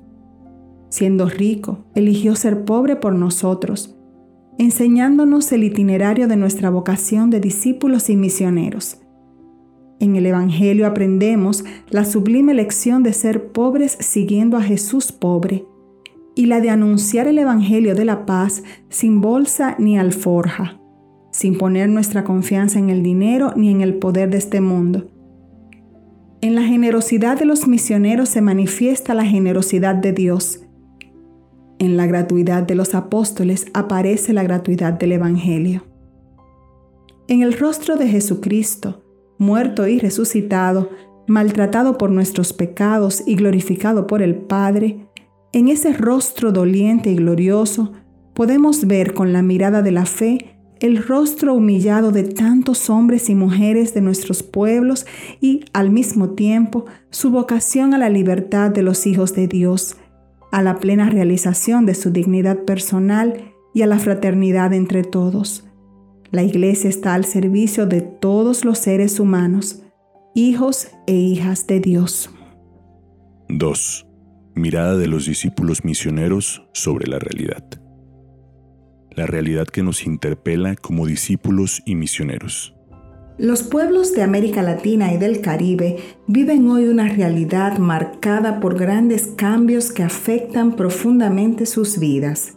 Siendo 0.90 1.28
rico, 1.28 1.86
eligió 1.96 2.36
ser 2.36 2.66
pobre 2.66 2.98
por 2.98 3.16
nosotros, 3.16 3.96
enseñándonos 4.58 5.50
el 5.54 5.64
itinerario 5.64 6.28
de 6.28 6.36
nuestra 6.36 6.70
vocación 6.70 7.30
de 7.30 7.40
discípulos 7.40 8.10
y 8.10 8.18
misioneros. 8.18 8.98
En 10.02 10.18
el 10.18 10.26
Evangelio 10.26 10.86
aprendemos 10.86 11.64
la 11.90 12.04
sublime 12.04 12.54
lección 12.54 13.04
de 13.04 13.14
ser 13.14 13.54
pobres 13.54 13.98
siguiendo 14.02 14.58
a 14.58 14.62
Jesús 14.62 15.14
pobre 15.14 15.66
y 16.36 16.48
la 16.48 16.60
de 16.60 16.70
anunciar 16.70 17.28
el 17.28 17.40
Evangelio 17.40 17.96
de 17.96 18.06
la 18.06 18.26
paz 18.26 18.64
sin 18.90 19.22
bolsa 19.22 19.76
ni 19.80 19.98
alforja, 19.98 20.80
sin 21.32 21.58
poner 21.58 21.90
nuestra 21.90 22.24
confianza 22.24 22.78
en 22.78 22.90
el 22.90 23.02
dinero 23.02 23.54
ni 23.56 23.72
en 23.72 23.82
el 23.82 23.96
poder 23.96 24.30
de 24.30 24.38
este 24.38 24.62
mundo. 24.62 25.08
En 26.42 26.54
la 26.54 26.64
generosidad 26.64 27.40
de 27.40 27.46
los 27.46 27.68
misioneros 27.68 28.30
se 28.30 28.42
manifiesta 28.42 29.14
la 29.14 29.26
generosidad 29.26 29.96
de 29.96 30.12
Dios. 30.12 30.62
En 31.80 31.98
la 31.98 32.06
gratuidad 32.06 32.64
de 32.64 32.76
los 32.76 32.94
apóstoles 32.94 33.66
aparece 33.74 34.32
la 34.34 34.44
gratuidad 34.44 34.94
del 34.94 35.14
Evangelio. 35.14 35.84
En 37.28 37.42
el 37.42 37.58
rostro 37.58 37.96
de 37.96 38.08
Jesucristo, 38.08 39.04
muerto 39.40 39.88
y 39.88 39.98
resucitado, 39.98 40.90
maltratado 41.28 41.98
por 41.98 42.12
nuestros 42.12 42.54
pecados 42.54 43.24
y 43.26 43.36
glorificado 43.36 44.06
por 44.06 44.22
el 44.22 44.36
Padre, 44.36 45.08
en 45.56 45.70
ese 45.70 45.94
rostro 45.94 46.52
doliente 46.52 47.10
y 47.10 47.16
glorioso 47.16 47.94
podemos 48.34 48.88
ver 48.88 49.14
con 49.14 49.32
la 49.32 49.42
mirada 49.42 49.82
de 49.82 49.92
la 49.92 50.06
fe 50.06 50.58
el 50.82 51.02
rostro 51.02 51.54
humillado 51.54 52.12
de 52.12 52.24
tantos 52.24 52.90
hombres 52.90 53.30
y 53.30 53.36
mujeres 53.36 53.94
de 53.94 54.02
nuestros 54.02 54.44
pueblos 54.44 55.06
y 55.40 55.64
al 55.72 55.92
mismo 55.92 56.32
tiempo 56.32 56.88
su 57.10 57.32
vocación 57.32 57.94
a 57.94 57.98
la 57.98 58.10
libertad 58.10 58.70
de 58.72 58.84
los 58.84 59.08
hijos 59.08 59.34
de 59.34 59.48
Dios, 59.48 59.96
a 60.52 60.62
la 60.62 60.80
plena 60.80 61.10
realización 61.10 61.86
de 61.86 61.96
su 61.96 62.10
dignidad 62.10 62.66
personal 62.66 63.54
y 63.74 63.84
a 63.84 63.88
la 63.88 63.98
fraternidad 63.98 64.74
entre 64.74 65.04
todos. 65.04 65.64
La 66.32 66.44
iglesia 66.44 66.90
está 66.90 67.14
al 67.14 67.24
servicio 67.24 67.86
de 67.86 68.02
todos 68.02 68.66
los 68.66 68.80
seres 68.80 69.22
humanos, 69.22 69.84
hijos 70.34 70.90
e 71.08 71.14
hijas 71.14 71.66
de 71.66 71.80
Dios. 71.80 72.30
2 73.48 74.05
mirada 74.56 74.98
de 74.98 75.08
los 75.08 75.26
discípulos 75.26 75.84
misioneros 75.84 76.66
sobre 76.74 77.08
la 77.08 77.20
realidad. 77.20 77.64
La 79.12 79.26
realidad 79.26 79.68
que 79.68 79.84
nos 79.84 80.06
interpela 80.06 80.76
como 80.76 81.06
discípulos 81.06 81.82
y 81.86 81.96
misioneros. 81.96 82.74
Los 83.38 83.64
pueblos 83.64 84.14
de 84.14 84.22
América 84.22 84.64
Latina 84.64 85.14
y 85.14 85.18
del 85.18 85.42
Caribe 85.42 85.98
viven 86.26 86.70
hoy 86.70 86.88
una 86.88 87.10
realidad 87.10 87.80
marcada 87.80 88.62
por 88.62 88.80
grandes 88.80 89.28
cambios 89.28 89.92
que 89.92 90.04
afectan 90.04 90.78
profundamente 90.78 91.66
sus 91.66 92.00
vidas. 92.00 92.54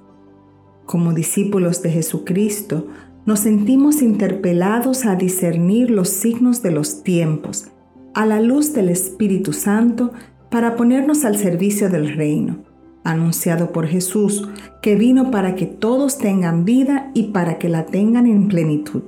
Como 0.87 1.15
discípulos 1.15 1.83
de 1.83 1.91
Jesucristo, 1.91 2.87
nos 3.27 3.41
sentimos 3.41 4.03
interpelados 4.03 5.05
a 5.05 5.17
discernir 5.17 5.91
los 5.91 6.11
signos 6.11 6.63
de 6.63 6.71
los 6.71 7.03
tiempos, 7.03 7.67
a 8.15 8.25
la 8.25 8.41
luz 8.41 8.73
del 8.73 8.89
Espíritu 8.89 9.53
Santo 9.53 10.13
para 10.51 10.77
ponernos 10.77 11.25
al 11.25 11.37
servicio 11.37 11.91
del 11.91 12.17
reino, 12.17 12.59
anunciado 13.05 13.73
por 13.73 13.87
Jesús, 13.87 14.49
que 14.83 14.97
vino 14.97 15.31
para 15.31 15.55
que 15.55 15.67
todos 15.67 16.19
tengan 16.19 16.65
vida 16.65 17.11
y 17.15 17.25
para 17.25 17.59
que 17.59 17.69
la 17.69 17.87
tengan 17.87 18.27
en 18.27 18.49
plenitud. 18.49 19.03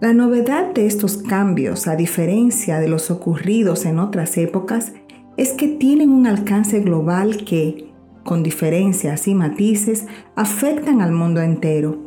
La 0.00 0.12
novedad 0.12 0.74
de 0.74 0.86
estos 0.86 1.16
cambios, 1.16 1.86
a 1.86 1.96
diferencia 1.96 2.78
de 2.78 2.88
los 2.88 3.10
ocurridos 3.10 3.86
en 3.86 3.98
otras 3.98 4.36
épocas, 4.36 4.92
es 5.36 5.52
que 5.52 5.68
tienen 5.68 6.10
un 6.10 6.26
alcance 6.26 6.80
global 6.80 7.44
que, 7.44 7.92
con 8.22 8.42
diferencias 8.42 9.26
y 9.28 9.34
matices, 9.34 10.06
afectan 10.36 11.00
al 11.00 11.12
mundo 11.12 11.40
entero. 11.40 11.98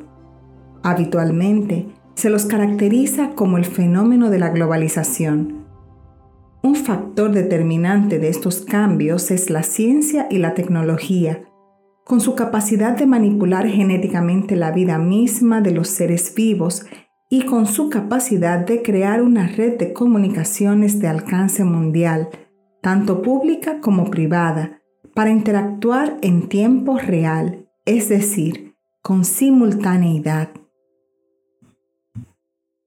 Habitualmente, 0.84 1.88
se 2.14 2.30
los 2.30 2.46
caracteriza 2.46 3.32
como 3.32 3.58
el 3.58 3.66
fenómeno 3.66 4.30
de 4.30 4.40
la 4.40 4.50
globalización, 4.50 5.57
un 6.67 6.75
factor 6.75 7.31
determinante 7.31 8.19
de 8.19 8.27
estos 8.27 8.59
cambios 8.59 9.31
es 9.31 9.50
la 9.50 9.63
ciencia 9.63 10.27
y 10.29 10.39
la 10.39 10.53
tecnología, 10.53 11.45
con 12.03 12.19
su 12.19 12.36
capacidad 12.36 12.97
de 12.97 13.05
manipular 13.05 13.65
genéticamente 13.67 14.57
la 14.57 14.71
vida 14.71 14.97
misma 14.97 15.62
de 15.62 15.71
los 15.71 15.88
seres 15.88 16.36
vivos 16.36 16.86
y 17.29 17.45
con 17.45 17.67
su 17.67 17.89
capacidad 17.89 18.59
de 18.65 18.81
crear 18.81 19.21
una 19.21 19.47
red 19.47 19.77
de 19.77 19.93
comunicaciones 19.93 21.00
de 21.00 21.07
alcance 21.07 21.63
mundial, 21.63 22.27
tanto 22.81 23.21
pública 23.21 23.79
como 23.79 24.12
privada, 24.12 24.81
para 25.15 25.29
interactuar 25.29 26.17
en 26.21 26.50
tiempo 26.50 26.97
real, 26.97 27.69
es 27.86 28.09
decir, 28.09 28.75
con 29.01 29.24
simultaneidad. 29.24 30.50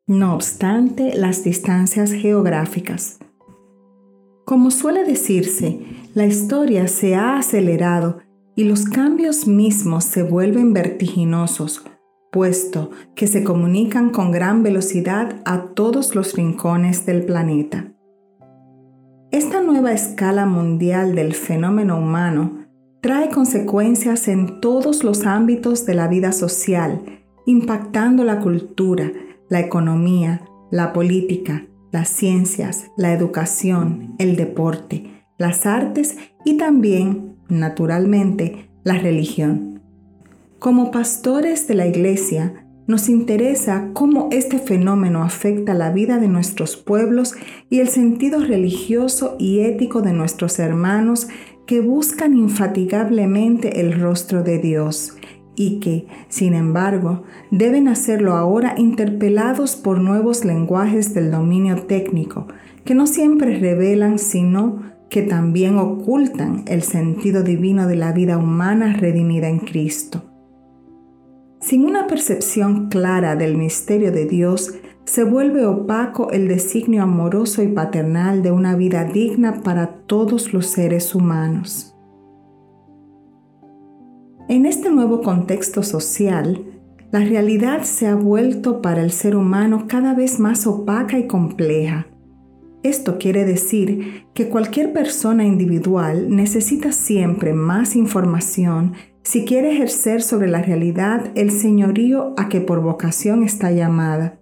No 0.06 0.34
obstante 0.34 1.14
las 1.16 1.44
distancias 1.44 2.12
geográficas, 2.12 3.20
como 4.50 4.72
suele 4.72 5.04
decirse, 5.04 5.78
la 6.12 6.26
historia 6.26 6.88
se 6.88 7.14
ha 7.14 7.38
acelerado 7.38 8.18
y 8.56 8.64
los 8.64 8.84
cambios 8.84 9.46
mismos 9.46 10.02
se 10.02 10.24
vuelven 10.24 10.72
vertiginosos, 10.72 11.84
puesto 12.32 12.90
que 13.14 13.28
se 13.28 13.44
comunican 13.44 14.10
con 14.10 14.32
gran 14.32 14.64
velocidad 14.64 15.40
a 15.44 15.66
todos 15.74 16.16
los 16.16 16.34
rincones 16.34 17.06
del 17.06 17.22
planeta. 17.22 17.92
Esta 19.30 19.60
nueva 19.60 19.92
escala 19.92 20.46
mundial 20.46 21.14
del 21.14 21.34
fenómeno 21.34 21.96
humano 21.96 22.66
trae 23.00 23.28
consecuencias 23.28 24.26
en 24.26 24.60
todos 24.60 25.04
los 25.04 25.26
ámbitos 25.26 25.86
de 25.86 25.94
la 25.94 26.08
vida 26.08 26.32
social, 26.32 27.02
impactando 27.46 28.24
la 28.24 28.40
cultura, 28.40 29.12
la 29.48 29.60
economía, 29.60 30.42
la 30.72 30.92
política, 30.92 31.66
las 31.90 32.08
ciencias, 32.08 32.86
la 32.96 33.12
educación, 33.12 34.14
el 34.18 34.36
deporte, 34.36 35.24
las 35.38 35.66
artes 35.66 36.16
y 36.44 36.56
también, 36.56 37.36
naturalmente, 37.48 38.68
la 38.84 38.98
religión. 38.98 39.80
Como 40.58 40.90
pastores 40.90 41.66
de 41.68 41.74
la 41.74 41.86
Iglesia, 41.86 42.66
nos 42.86 43.08
interesa 43.08 43.90
cómo 43.92 44.28
este 44.32 44.58
fenómeno 44.58 45.22
afecta 45.22 45.74
la 45.74 45.90
vida 45.92 46.18
de 46.18 46.28
nuestros 46.28 46.76
pueblos 46.76 47.34
y 47.70 47.80
el 47.80 47.88
sentido 47.88 48.40
religioso 48.40 49.36
y 49.38 49.60
ético 49.60 50.02
de 50.02 50.12
nuestros 50.12 50.58
hermanos 50.58 51.28
que 51.66 51.80
buscan 51.80 52.36
infatigablemente 52.36 53.80
el 53.80 54.00
rostro 54.00 54.42
de 54.42 54.58
Dios 54.58 55.14
y 55.60 55.78
que, 55.78 56.06
sin 56.30 56.54
embargo, 56.54 57.24
deben 57.50 57.86
hacerlo 57.86 58.32
ahora 58.32 58.76
interpelados 58.78 59.76
por 59.76 60.00
nuevos 60.00 60.46
lenguajes 60.46 61.12
del 61.12 61.30
dominio 61.30 61.82
técnico, 61.82 62.46
que 62.86 62.94
no 62.94 63.06
siempre 63.06 63.58
revelan, 63.58 64.18
sino 64.18 64.80
que 65.10 65.20
también 65.20 65.76
ocultan 65.76 66.64
el 66.66 66.82
sentido 66.82 67.42
divino 67.42 67.86
de 67.86 67.96
la 67.96 68.12
vida 68.12 68.38
humana 68.38 68.96
redimida 68.96 69.50
en 69.50 69.58
Cristo. 69.58 70.22
Sin 71.60 71.84
una 71.84 72.06
percepción 72.06 72.88
clara 72.88 73.36
del 73.36 73.58
misterio 73.58 74.12
de 74.12 74.24
Dios, 74.24 74.72
se 75.04 75.24
vuelve 75.24 75.66
opaco 75.66 76.30
el 76.30 76.48
designio 76.48 77.02
amoroso 77.02 77.62
y 77.62 77.68
paternal 77.68 78.42
de 78.42 78.50
una 78.50 78.76
vida 78.76 79.04
digna 79.04 79.60
para 79.62 79.88
todos 80.06 80.54
los 80.54 80.68
seres 80.68 81.14
humanos. 81.14 81.99
En 84.50 84.66
este 84.66 84.90
nuevo 84.90 85.22
contexto 85.22 85.84
social, 85.84 86.64
la 87.12 87.20
realidad 87.20 87.84
se 87.84 88.08
ha 88.08 88.16
vuelto 88.16 88.82
para 88.82 89.00
el 89.00 89.12
ser 89.12 89.36
humano 89.36 89.84
cada 89.86 90.12
vez 90.12 90.40
más 90.40 90.66
opaca 90.66 91.20
y 91.20 91.28
compleja. 91.28 92.08
Esto 92.82 93.16
quiere 93.16 93.44
decir 93.44 94.24
que 94.34 94.48
cualquier 94.48 94.92
persona 94.92 95.44
individual 95.44 96.34
necesita 96.34 96.90
siempre 96.90 97.52
más 97.52 97.94
información 97.94 98.94
si 99.22 99.44
quiere 99.44 99.70
ejercer 99.70 100.20
sobre 100.20 100.48
la 100.48 100.62
realidad 100.62 101.30
el 101.36 101.52
señorío 101.52 102.34
a 102.36 102.48
que 102.48 102.60
por 102.60 102.80
vocación 102.80 103.44
está 103.44 103.70
llamada. 103.70 104.40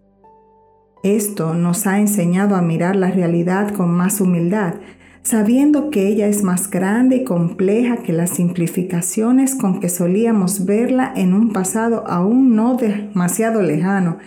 Esto 1.03 1.53
nos 1.53 1.87
ha 1.87 2.01
enseñado 2.01 2.57
a 2.57 2.63
mirar 2.63 2.97
la 2.97 3.11
realidad 3.11 3.75
con 3.75 3.91
más 3.91 4.23
humildad, 4.23 4.77
sabiendo 5.23 5.91
que 5.91 6.09
ella 6.09 6.27
es 6.27 6.43
más 6.43 6.71
grande 6.71 7.17
y 7.17 7.25
compleja 7.25 7.99
que 7.99 8.13
las 8.13 8.31
simplificaciones 8.31 9.55
con 9.55 9.81
que 9.81 9.89
solíamos 9.89 10.65
verla 10.65 11.13
en 11.15 11.35
un 11.35 11.53
pasado 11.53 12.05
aún 12.07 12.57
no 12.57 12.77
demasiado 12.77 13.63
lejano 13.63 14.19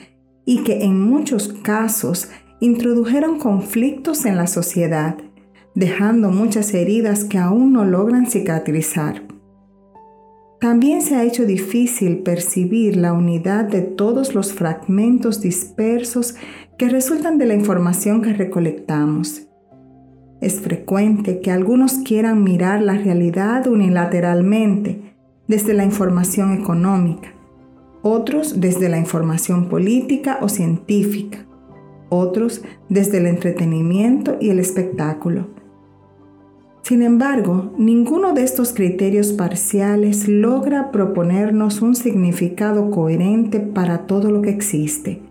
y 0.46 0.64
que 0.64 0.84
en 0.84 1.02
muchos 1.02 1.50
casos 1.64 2.30
introdujeron 2.60 3.40
conflictos 3.40 4.26
en 4.26 4.38
la 4.38 4.48
sociedad, 4.48 5.18
dejando 5.76 6.30
muchas 6.30 6.74
heridas 6.74 7.24
que 7.24 7.38
aún 7.38 7.74
no 7.74 7.86
logran 7.86 8.28
cicatrizar. 8.28 9.24
También 10.60 11.02
se 11.02 11.16
ha 11.16 11.24
hecho 11.24 11.46
difícil 11.46 12.20
percibir 12.20 12.96
la 12.96 13.14
unidad 13.14 13.66
de 13.66 13.82
todos 13.82 14.36
los 14.36 14.54
fragmentos 14.54 15.42
dispersos 15.42 16.36
que 16.78 16.88
resultan 16.88 17.40
de 17.40 17.48
la 17.48 17.56
información 17.56 18.22
que 18.22 18.34
recolectamos. 18.34 19.51
Es 20.42 20.60
frecuente 20.60 21.40
que 21.40 21.52
algunos 21.52 22.00
quieran 22.00 22.44
mirar 22.44 22.82
la 22.82 22.94
realidad 22.94 23.68
unilateralmente 23.68 25.16
desde 25.48 25.74
la 25.74 25.86
información 25.86 26.54
económica, 26.54 27.30
otros 28.02 28.60
desde 28.60 28.90
la 28.90 28.98
información 28.98 29.70
política 29.70 30.40
o 30.42 30.50
científica, 30.50 31.46
otros 32.10 32.64
desde 32.90 33.20
el 33.20 33.28
entretenimiento 33.28 34.38
y 34.42 34.50
el 34.50 34.60
espectáculo 34.60 35.62
sin 36.84 37.04
embargo, 37.04 37.74
ninguno 37.78 38.34
de 38.34 38.44
estos 38.44 38.74
criterios 38.74 39.32
parciales 39.34 40.28
logra 40.28 40.92
proponernos 40.92 41.82
un 41.82 41.96
significado 41.96 42.90
coherente 42.90 43.60
para 43.60 44.08
todo 44.08 44.32
lo 44.32 44.42
que 44.42 44.50
existe. 44.50 45.22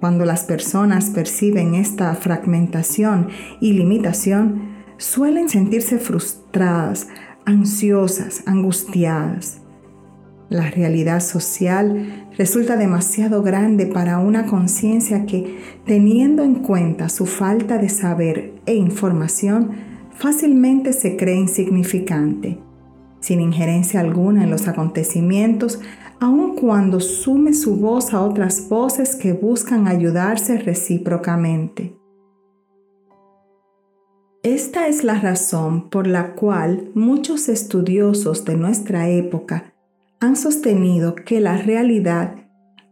Cuando 0.00 0.24
las 0.24 0.44
personas 0.44 1.10
perciben 1.10 1.74
esta 1.74 2.14
fragmentación 2.14 3.28
y 3.60 3.74
limitación, 3.74 4.80
suelen 4.96 5.50
sentirse 5.50 5.98
frustradas, 5.98 7.08
ansiosas, 7.44 8.42
angustiadas. 8.46 9.60
La 10.48 10.70
realidad 10.70 11.20
social 11.20 12.26
resulta 12.36 12.76
demasiado 12.76 13.42
grande 13.42 13.86
para 13.86 14.18
una 14.18 14.46
conciencia 14.46 15.26
que, 15.26 15.58
teniendo 15.84 16.42
en 16.42 16.56
cuenta 16.56 17.08
su 17.10 17.26
falta 17.26 17.76
de 17.76 17.90
saber 17.90 18.54
e 18.64 18.74
información, 18.74 19.70
fácilmente 20.12 20.92
se 20.94 21.16
cree 21.16 21.36
insignificante, 21.36 22.58
sin 23.20 23.40
injerencia 23.40 24.00
alguna 24.00 24.44
en 24.44 24.50
los 24.50 24.66
acontecimientos, 24.66 25.80
aun 26.20 26.54
cuando 26.56 27.00
sume 27.00 27.54
su 27.54 27.76
voz 27.76 28.12
a 28.12 28.22
otras 28.22 28.68
voces 28.68 29.16
que 29.16 29.32
buscan 29.32 29.88
ayudarse 29.88 30.58
recíprocamente. 30.58 31.96
Esta 34.42 34.88
es 34.88 35.04
la 35.04 35.20
razón 35.20 35.90
por 35.90 36.06
la 36.06 36.34
cual 36.34 36.90
muchos 36.94 37.48
estudiosos 37.48 38.44
de 38.44 38.56
nuestra 38.56 39.08
época 39.08 39.74
han 40.20 40.36
sostenido 40.36 41.14
que 41.14 41.40
la 41.40 41.56
realidad 41.56 42.36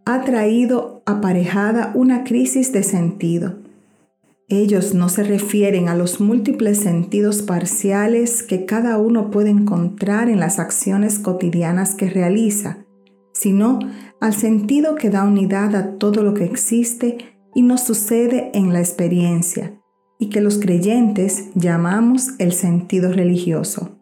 ha 0.05 0.23
traído 0.23 1.03
aparejada 1.07 1.93
una 1.95 2.25
crisis 2.25 2.73
de 2.73 2.83
sentido 2.83 3.69
ellos 4.51 4.95
no 4.95 5.11
se 5.11 5.25
refieren 5.25 5.91
a 5.91 5.95
los 5.95 6.23
múltiples 6.23 6.79
sentidos 6.79 7.43
parciales 7.43 8.43
que 8.43 8.65
cada 8.65 8.97
uno 8.97 9.31
puede 9.31 9.51
encontrar 9.51 10.31
en 10.31 10.41
las 10.41 10.59
acciones 10.59 11.19
cotidianas 11.19 11.95
que 11.95 12.09
realiza, 12.09 12.79
sino 13.39 13.79
al 14.21 14.35
sentido 14.35 14.97
que 14.97 15.11
da 15.11 15.23
unidad 15.23 15.77
a 15.77 15.97
todo 15.97 16.25
lo 16.25 16.35
que 16.35 16.45
existe 16.45 17.19
y 17.55 17.63
nos 17.63 17.83
sucede 17.83 18.51
en 18.53 18.73
la 18.73 18.81
experiencia, 18.81 19.81
y 20.19 20.29
que 20.29 20.41
los 20.41 20.59
creyentes 20.59 21.51
llamamos 21.55 22.31
el 22.41 22.53
sentido 22.53 23.13
religioso. 23.13 23.97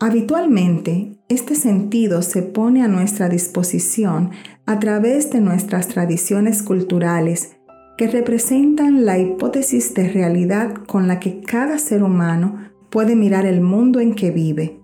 Habitualmente, 0.00 1.20
este 1.28 1.54
sentido 1.54 2.22
se 2.22 2.42
pone 2.42 2.82
a 2.82 2.88
nuestra 2.88 3.28
disposición 3.28 4.30
a 4.66 4.80
través 4.80 5.30
de 5.30 5.40
nuestras 5.40 5.86
tradiciones 5.86 6.64
culturales 6.64 7.56
que 7.96 8.08
representan 8.08 9.04
la 9.06 9.18
hipótesis 9.18 9.94
de 9.94 10.08
realidad 10.08 10.74
con 10.86 11.06
la 11.06 11.20
que 11.20 11.42
cada 11.42 11.78
ser 11.78 12.02
humano 12.02 12.58
puede 12.90 13.14
mirar 13.14 13.46
el 13.46 13.60
mundo 13.60 14.00
en 14.00 14.14
que 14.14 14.32
vive. 14.32 14.80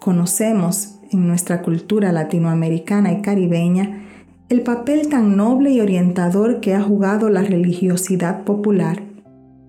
Conocemos 0.00 0.95
en 1.12 1.26
nuestra 1.26 1.62
cultura 1.62 2.12
latinoamericana 2.12 3.12
y 3.12 3.22
caribeña 3.22 4.02
el 4.48 4.62
papel 4.62 5.08
tan 5.08 5.36
noble 5.36 5.70
y 5.70 5.80
orientador 5.80 6.60
que 6.60 6.74
ha 6.74 6.80
jugado 6.80 7.28
la 7.28 7.42
religiosidad 7.42 8.44
popular, 8.44 9.02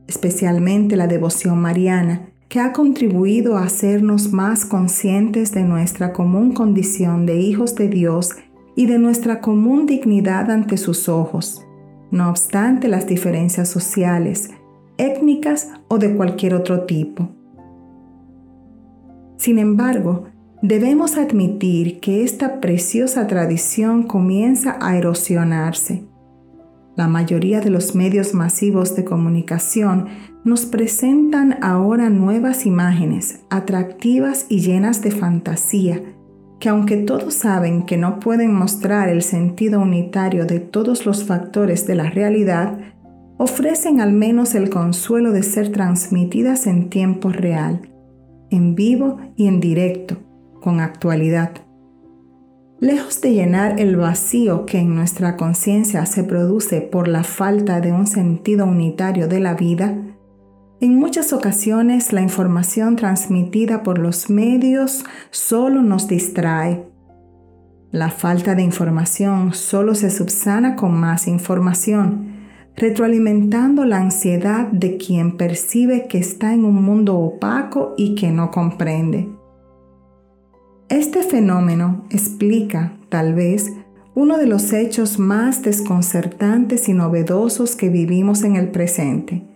especialmente 0.08 0.96
la 0.96 1.08
devoción 1.08 1.60
mariana, 1.60 2.30
que 2.48 2.60
ha 2.60 2.74
contribuido 2.74 3.58
a 3.58 3.64
hacernos 3.64 4.32
más 4.32 4.66
conscientes 4.66 5.52
de 5.52 5.64
nuestra 5.64 6.14
común 6.14 6.54
condición 6.54 7.26
de 7.26 7.42
hijos 7.42 7.76
de 7.76 7.90
Dios 7.90 8.36
y 8.76 8.86
de 8.86 9.00
nuestra 9.00 9.42
común 9.42 9.86
dignidad 9.86 10.52
ante 10.52 10.78
sus 10.78 11.10
ojos 11.10 11.64
no 12.12 12.30
obstante 12.30 12.88
las 12.88 13.08
diferencias 13.08 13.70
sociales, 13.70 14.50
étnicas 14.98 15.72
o 15.88 15.98
de 15.98 16.16
cualquier 16.16 16.54
otro 16.54 16.86
tipo. 16.86 17.30
Sin 19.38 19.60
embargo, 19.60 20.26
debemos 20.62 21.18
admitir 21.18 22.00
que 22.00 22.24
esta 22.24 22.60
preciosa 22.60 23.28
tradición 23.28 24.04
comienza 24.04 24.78
a 24.82 24.98
erosionarse. 24.98 26.04
La 26.96 27.08
mayoría 27.08 27.62
de 27.62 27.70
los 27.70 27.94
medios 27.94 28.34
masivos 28.34 28.96
de 28.96 29.06
comunicación 29.06 30.08
nos 30.44 30.66
presentan 30.66 31.58
ahora 31.62 32.10
nuevas 32.10 32.66
imágenes 32.66 33.42
atractivas 33.50 34.48
y 34.50 34.62
llenas 34.62 35.02
de 35.04 35.12
fantasía 35.12 36.02
que 36.60 36.70
aunque 36.70 36.98
todos 36.98 37.36
saben 37.36 37.84
que 37.84 37.98
no 37.98 38.20
pueden 38.20 38.54
mostrar 38.54 39.10
el 39.10 39.22
sentido 39.22 39.80
unitario 39.80 40.46
de 40.46 40.60
todos 40.60 41.06
los 41.06 41.24
factores 41.24 41.86
de 41.86 41.96
la 41.96 42.10
realidad, 42.10 42.80
ofrecen 43.38 44.02
al 44.02 44.12
menos 44.12 44.56
el 44.56 44.70
consuelo 44.70 45.32
de 45.32 45.44
ser 45.44 45.72
transmitidas 45.72 46.66
en 46.66 46.90
tiempo 46.90 47.30
real, 47.30 47.82
en 48.50 48.74
vivo 48.74 49.18
y 49.36 49.48
en 49.48 49.60
directo, 49.60 50.18
actualidad. 50.80 51.52
Lejos 52.80 53.22
de 53.22 53.34
llenar 53.34 53.80
el 53.80 53.96
vacío 53.96 54.66
que 54.66 54.80
en 54.80 54.96
nuestra 54.96 55.36
conciencia 55.36 56.06
se 56.06 56.24
produce 56.24 56.82
por 56.82 57.08
la 57.08 57.24
falta 57.24 57.82
de 57.82 57.92
un 57.92 58.06
sentido 58.06 58.66
unitario 58.66 59.28
de 59.28 59.40
la 59.40 59.56
vida, 59.56 59.96
en 60.80 61.00
muchas 61.00 61.34
ocasiones 61.34 62.14
la 62.14 62.22
información 62.22 62.98
transmitida 62.98 63.82
por 63.82 63.98
los 63.98 64.30
medios 64.30 65.06
solo 65.32 65.82
nos 65.82 66.08
distrae. 66.08 66.88
La 67.90 68.12
falta 68.12 68.54
de 68.54 68.62
información 68.62 69.56
solo 69.56 69.96
se 69.96 70.12
subsana 70.12 70.76
con 70.76 70.94
más 70.94 71.28
información, 71.28 72.46
retroalimentando 72.76 73.86
la 73.86 73.98
ansiedad 73.98 74.68
de 74.68 74.98
quien 74.98 75.36
percibe 75.36 76.06
que 76.08 76.20
está 76.20 76.54
en 76.54 76.64
un 76.64 76.84
mundo 76.84 77.18
opaco 77.18 77.96
y 77.98 78.14
que 78.14 78.30
no 78.30 78.52
comprende. 78.52 79.37
Este 80.90 81.24
fenómeno 81.24 82.06
explica, 82.10 82.94
tal 83.10 83.34
vez, 83.34 83.72
uno 84.16 84.38
de 84.38 84.48
los 84.48 84.74
hechos 84.74 85.20
más 85.20 85.62
desconcertantes 85.62 86.90
y 86.90 86.94
novedosos 86.94 87.76
que 87.76 87.90
vivimos 87.90 88.44
en 88.44 88.56
el 88.56 88.70
presente 88.70 89.48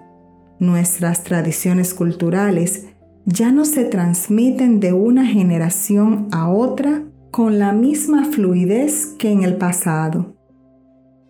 Nuestras 0.61 1.23
tradiciones 1.23 1.95
culturales 1.95 2.85
ya 3.25 3.51
no 3.51 3.65
se 3.65 3.83
transmiten 3.83 4.79
de 4.79 4.93
una 4.93 5.25
generación 5.25 6.27
a 6.31 6.51
otra 6.51 7.01
con 7.31 7.57
la 7.57 7.73
misma 7.73 8.25
fluidez 8.25 9.07
que 9.17 9.31
en 9.31 9.41
el 9.41 9.55
pasado. 9.55 10.35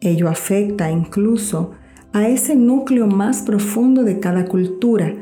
Ello 0.01 0.27
afecta 0.27 0.91
incluso 0.91 1.71
a 2.11 2.27
ese 2.27 2.57
núcleo 2.57 3.07
más 3.07 3.43
profundo 3.43 4.03
de 4.03 4.19
cada 4.19 4.43
cultura, 4.43 5.15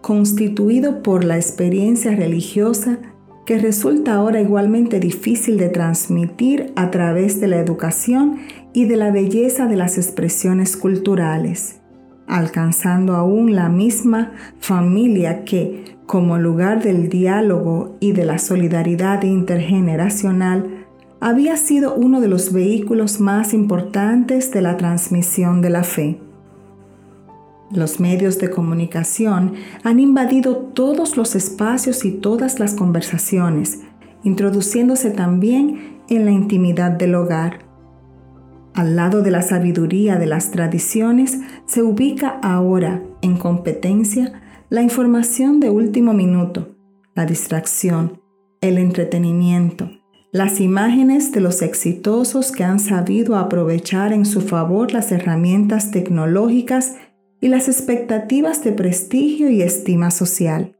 constituido 0.00 1.02
por 1.02 1.24
la 1.24 1.34
experiencia 1.34 2.14
religiosa 2.14 3.00
que 3.46 3.58
resulta 3.58 4.14
ahora 4.14 4.40
igualmente 4.40 5.00
difícil 5.00 5.56
de 5.56 5.70
transmitir 5.70 6.72
a 6.76 6.90
través 6.90 7.40
de 7.40 7.46
la 7.46 7.58
educación 7.58 8.40
y 8.74 8.84
de 8.84 8.96
la 8.96 9.10
belleza 9.10 9.66
de 9.66 9.76
las 9.76 9.96
expresiones 9.96 10.76
culturales 10.76 11.80
alcanzando 12.26 13.14
aún 13.14 13.54
la 13.54 13.68
misma 13.68 14.32
familia 14.58 15.44
que, 15.44 15.96
como 16.06 16.38
lugar 16.38 16.82
del 16.82 17.08
diálogo 17.08 17.96
y 18.00 18.12
de 18.12 18.24
la 18.24 18.38
solidaridad 18.38 19.22
intergeneracional, 19.22 20.84
había 21.20 21.56
sido 21.56 21.94
uno 21.94 22.20
de 22.20 22.28
los 22.28 22.52
vehículos 22.52 23.20
más 23.20 23.54
importantes 23.54 24.52
de 24.52 24.62
la 24.62 24.76
transmisión 24.76 25.62
de 25.62 25.70
la 25.70 25.84
fe. 25.84 26.20
Los 27.70 27.98
medios 27.98 28.38
de 28.38 28.48
comunicación 28.48 29.54
han 29.82 29.98
invadido 29.98 30.56
todos 30.56 31.16
los 31.16 31.34
espacios 31.34 32.04
y 32.04 32.12
todas 32.12 32.60
las 32.60 32.74
conversaciones, 32.74 33.80
introduciéndose 34.22 35.10
también 35.10 36.00
en 36.08 36.24
la 36.24 36.30
intimidad 36.30 36.92
del 36.92 37.16
hogar. 37.16 37.66
Al 38.74 38.94
lado 38.94 39.22
de 39.22 39.30
la 39.30 39.42
sabiduría 39.42 40.16
de 40.16 40.26
las 40.26 40.52
tradiciones 40.52 41.40
se 41.66 41.82
ubica 41.82 42.38
ahora 42.42 43.02
en 43.20 43.36
competencia 43.36 44.42
la 44.68 44.82
información 44.82 45.58
de 45.58 45.70
último 45.70 46.12
minuto, 46.12 46.76
la 47.14 47.26
distracción, 47.26 48.20
el 48.60 48.78
entretenimiento, 48.78 49.90
las 50.30 50.60
imágenes 50.60 51.32
de 51.32 51.40
los 51.40 51.62
exitosos 51.62 52.52
que 52.52 52.62
han 52.62 52.78
sabido 52.78 53.36
aprovechar 53.36 54.12
en 54.12 54.26
su 54.26 54.40
favor 54.40 54.92
las 54.92 55.10
herramientas 55.10 55.90
tecnológicas 55.90 56.96
y 57.40 57.48
las 57.48 57.68
expectativas 57.68 58.64
de 58.64 58.72
prestigio 58.72 59.50
y 59.50 59.62
estima 59.62 60.10
social. 60.10 60.76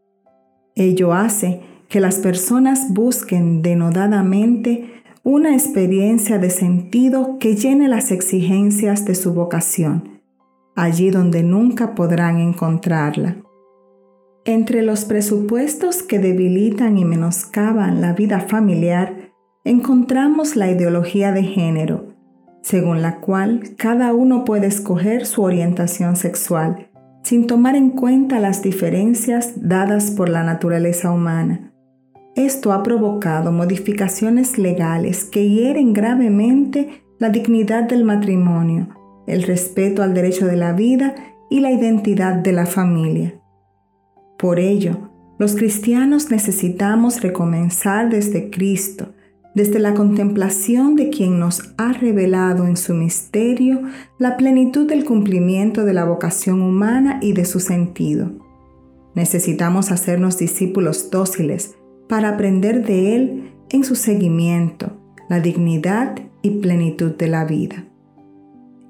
Ello 0.74 1.12
hace 1.12 1.60
que 1.88 2.00
las 2.00 2.16
personas 2.16 2.92
busquen 2.92 3.62
denodadamente 3.62 5.02
una 5.22 5.54
experiencia 5.54 6.38
de 6.38 6.50
sentido 6.50 7.38
que 7.38 7.56
llene 7.56 7.88
las 7.88 8.12
exigencias 8.12 9.04
de 9.04 9.14
su 9.14 9.34
vocación, 9.34 10.20
allí 10.76 11.10
donde 11.10 11.42
nunca 11.42 11.94
podrán 11.94 12.38
encontrarla. 12.38 13.36
Entre 14.44 14.82
los 14.82 15.04
presupuestos 15.04 16.04
que 16.04 16.20
debilitan 16.20 16.98
y 16.98 17.04
menoscaban 17.04 18.00
la 18.00 18.12
vida 18.12 18.38
familiar, 18.38 19.32
encontramos 19.64 20.54
la 20.54 20.70
ideología 20.70 21.32
de 21.32 21.42
género, 21.42 22.05
según 22.66 23.00
la 23.00 23.20
cual 23.20 23.74
cada 23.76 24.12
uno 24.12 24.44
puede 24.44 24.66
escoger 24.66 25.24
su 25.24 25.42
orientación 25.42 26.16
sexual, 26.16 26.88
sin 27.22 27.46
tomar 27.46 27.76
en 27.76 27.90
cuenta 27.90 28.40
las 28.40 28.62
diferencias 28.62 29.52
dadas 29.56 30.10
por 30.10 30.28
la 30.28 30.42
naturaleza 30.42 31.12
humana 31.12 31.72
esto 32.36 32.74
ha 32.74 32.82
provocado 32.82 33.50
modificaciones 33.50 34.58
legales 34.58 35.24
que 35.24 35.48
hieren 35.48 35.94
gravemente 35.94 37.02
la 37.18 37.30
dignidad 37.30 37.84
del 37.84 38.04
matrimonio, 38.04 38.88
el 39.26 39.42
respeto 39.42 40.02
al 40.02 40.12
derecho 40.12 40.44
de 40.44 40.56
la 40.56 40.74
vida 40.74 41.14
y 41.48 41.60
la 41.60 41.70
identidad 41.70 42.34
de 42.34 42.52
la 42.52 42.66
familia. 42.66 43.40
Por 44.38 44.60
ello, 44.60 45.10
los 45.38 45.56
cristianos 45.56 46.30
necesitamos 46.30 47.22
recomenzar 47.22 48.10
desde 48.10 48.50
Cristo, 48.50 49.14
desde 49.56 49.78
la 49.78 49.94
contemplación 49.94 50.96
de 50.96 51.08
quien 51.08 51.40
nos 51.40 51.72
ha 51.78 51.94
revelado 51.94 52.66
en 52.66 52.76
su 52.76 52.92
misterio 52.92 53.80
la 54.18 54.36
plenitud 54.36 54.86
del 54.86 55.06
cumplimiento 55.06 55.86
de 55.86 55.94
la 55.94 56.04
vocación 56.04 56.60
humana 56.60 57.18
y 57.22 57.32
de 57.32 57.46
su 57.46 57.58
sentido. 57.58 58.32
Necesitamos 59.14 59.90
hacernos 59.90 60.36
discípulos 60.36 61.10
dóciles, 61.10 61.74
para 62.06 62.28
aprender 62.28 62.84
de 62.84 63.16
Él 63.16 63.50
en 63.70 63.82
su 63.82 63.96
seguimiento, 63.96 64.92
la 65.30 65.40
dignidad 65.40 66.16
y 66.42 66.50
plenitud 66.60 67.12
de 67.12 67.28
la 67.28 67.46
vida. 67.46 67.86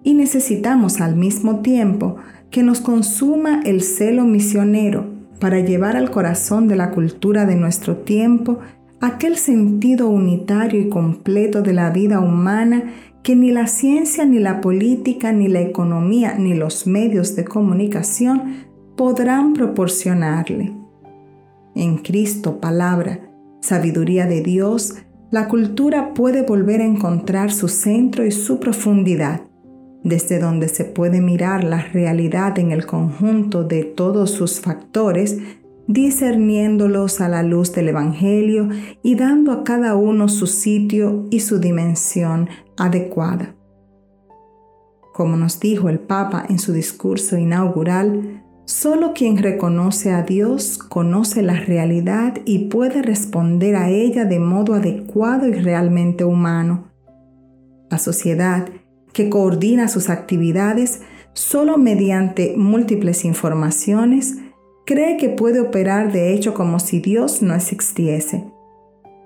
Y 0.02 0.14
necesitamos 0.14 1.00
al 1.00 1.14
mismo 1.14 1.61
tiempo 1.61 2.16
que 2.50 2.64
nos 2.64 2.81
consuma 2.81 3.61
el 3.64 3.83
celo 3.83 4.24
misionero 4.24 5.14
para 5.38 5.61
llevar 5.61 5.96
al 5.96 6.11
corazón 6.11 6.66
de 6.66 6.74
la 6.74 6.90
cultura 6.90 7.46
de 7.46 7.55
nuestro 7.55 7.98
tiempo 7.98 8.59
aquel 9.00 9.37
sentido 9.37 10.09
unitario 10.09 10.80
y 10.80 10.88
completo 10.88 11.62
de 11.62 11.72
la 11.72 11.90
vida 11.90 12.20
humana 12.20 12.92
que 13.22 13.35
ni 13.35 13.50
la 13.50 13.66
ciencia, 13.66 14.24
ni 14.24 14.38
la 14.38 14.61
política, 14.61 15.32
ni 15.32 15.48
la 15.48 15.61
economía, 15.61 16.37
ni 16.38 16.54
los 16.54 16.87
medios 16.87 17.35
de 17.35 17.44
comunicación 17.44 18.66
podrán 18.96 19.52
proporcionarle. 19.52 20.72
En 21.74 21.98
Cristo, 21.98 22.61
palabra, 22.61 23.28
sabiduría 23.61 24.26
de 24.26 24.42
Dios, 24.42 24.94
la 25.30 25.48
cultura 25.48 26.14
puede 26.14 26.42
volver 26.42 26.80
a 26.80 26.87
encontrar 26.87 27.50
su 27.50 27.68
centro 27.68 28.24
y 28.24 28.30
su 28.30 28.61
profundidad, 28.61 29.42
desde 30.04 30.38
donde 30.38 30.68
se 30.68 30.85
puede 30.85 31.20
mirar 31.20 31.64
la 31.64 31.82
realidad 31.82 32.59
en 32.61 32.70
el 32.70 32.87
conjunto 32.87 33.64
de 33.64 33.82
todos 33.82 34.30
sus 34.30 34.61
factores, 34.61 35.38
discerniéndolos 35.88 37.20
a 37.20 37.29
la 37.29 37.42
luz 37.42 37.72
del 37.72 37.88
Evangelio 37.88 38.68
y 39.03 39.14
dando 39.14 39.53
a 39.53 39.64
cada 39.64 39.96
uno 39.96 40.29
su 40.29 40.46
sitio 40.46 41.27
y 41.31 41.40
su 41.40 41.59
dimensión 41.59 42.49
adecuada. 42.77 43.55
Como 45.14 45.37
nos 45.37 45.61
dijo 45.61 45.88
el 45.88 45.99
Papa 45.99 46.44
en 46.49 46.59
su 46.59 46.72
discurso 46.72 47.38
inaugural, 47.38 48.42
Solo 48.66 49.12
quien 49.14 49.37
reconoce 49.37 50.11
a 50.11 50.25
Dios 50.25 50.79
conoce 50.79 51.40
la 51.40 51.55
realidad 51.55 52.38
y 52.44 52.66
puede 52.66 53.01
responder 53.01 53.77
a 53.77 53.90
ella 53.90 54.25
de 54.25 54.40
modo 54.40 54.75
adecuado 54.75 55.46
y 55.46 55.53
realmente 55.53 56.25
humano. 56.25 56.90
La 57.88 57.99
sociedad, 57.99 58.68
que 59.12 59.31
coordina 59.31 59.87
sus 59.87 60.11
actividades 60.11 61.03
solo 61.33 61.79
mediante 61.79 62.55
múltiples 62.57 63.25
informaciones, 63.25 64.38
cree 64.87 65.16
que 65.16 65.29
puede 65.29 65.61
operar 65.61 66.12
de 66.12 66.33
hecho 66.33 66.55
como 66.55 66.79
si 66.79 67.01
Dios 67.01 67.42
no 67.42 67.55
existiese. 67.55 68.44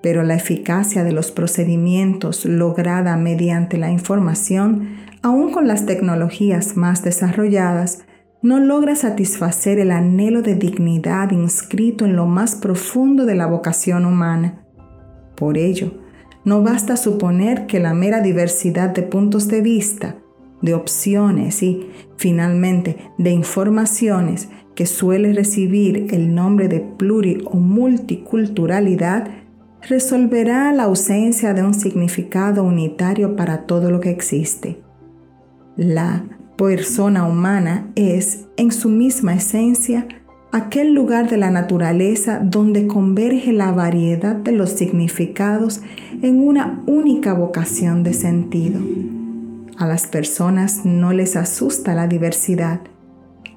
Pero 0.01 0.23
la 0.23 0.33
eficacia 0.33 1.03
de 1.03 1.11
los 1.11 1.31
procedimientos 1.31 2.45
lograda 2.45 3.15
mediante 3.15 3.77
la 3.77 3.91
información, 3.91 4.97
aun 5.21 5.51
con 5.51 5.67
las 5.67 5.85
tecnologías 5.85 6.75
más 6.75 7.03
desarrolladas, 7.03 8.03
no 8.41 8.59
logra 8.59 8.95
satisfacer 8.95 9.77
el 9.77 9.91
anhelo 9.91 10.41
de 10.41 10.55
dignidad 10.55 11.29
inscrito 11.29 12.05
en 12.05 12.15
lo 12.15 12.25
más 12.25 12.55
profundo 12.55 13.27
de 13.27 13.35
la 13.35 13.45
vocación 13.45 14.05
humana. 14.05 14.65
Por 15.35 15.59
ello, 15.59 15.91
no 16.43 16.63
basta 16.63 16.97
suponer 16.97 17.67
que 17.67 17.79
la 17.79 17.93
mera 17.93 18.21
diversidad 18.21 18.89
de 18.89 19.03
puntos 19.03 19.47
de 19.47 19.61
vista, 19.61 20.15
de 20.63 20.73
opciones 20.73 21.61
y, 21.61 21.91
finalmente, 22.17 22.97
de 23.19 23.29
informaciones 23.29 24.49
que 24.81 24.87
suele 24.87 25.31
recibir 25.31 26.07
el 26.09 26.33
nombre 26.33 26.67
de 26.67 26.79
pluri 26.79 27.43
o 27.45 27.57
multiculturalidad, 27.57 29.27
resolverá 29.87 30.73
la 30.73 30.85
ausencia 30.85 31.53
de 31.53 31.61
un 31.61 31.75
significado 31.75 32.63
unitario 32.63 33.35
para 33.35 33.67
todo 33.67 33.91
lo 33.91 33.99
que 33.99 34.09
existe. 34.09 34.81
La 35.77 36.23
persona 36.57 37.27
humana 37.27 37.91
es, 37.93 38.47
en 38.57 38.71
su 38.71 38.89
misma 38.89 39.35
esencia, 39.35 40.07
aquel 40.51 40.95
lugar 40.95 41.29
de 41.29 41.37
la 41.37 41.51
naturaleza 41.51 42.39
donde 42.43 42.87
converge 42.87 43.53
la 43.53 43.71
variedad 43.71 44.35
de 44.35 44.53
los 44.53 44.71
significados 44.71 45.81
en 46.23 46.39
una 46.39 46.81
única 46.87 47.35
vocación 47.35 48.01
de 48.01 48.13
sentido. 48.13 48.81
A 49.77 49.85
las 49.85 50.07
personas 50.07 50.85
no 50.85 51.13
les 51.13 51.35
asusta 51.35 51.93
la 51.93 52.07
diversidad. 52.07 52.81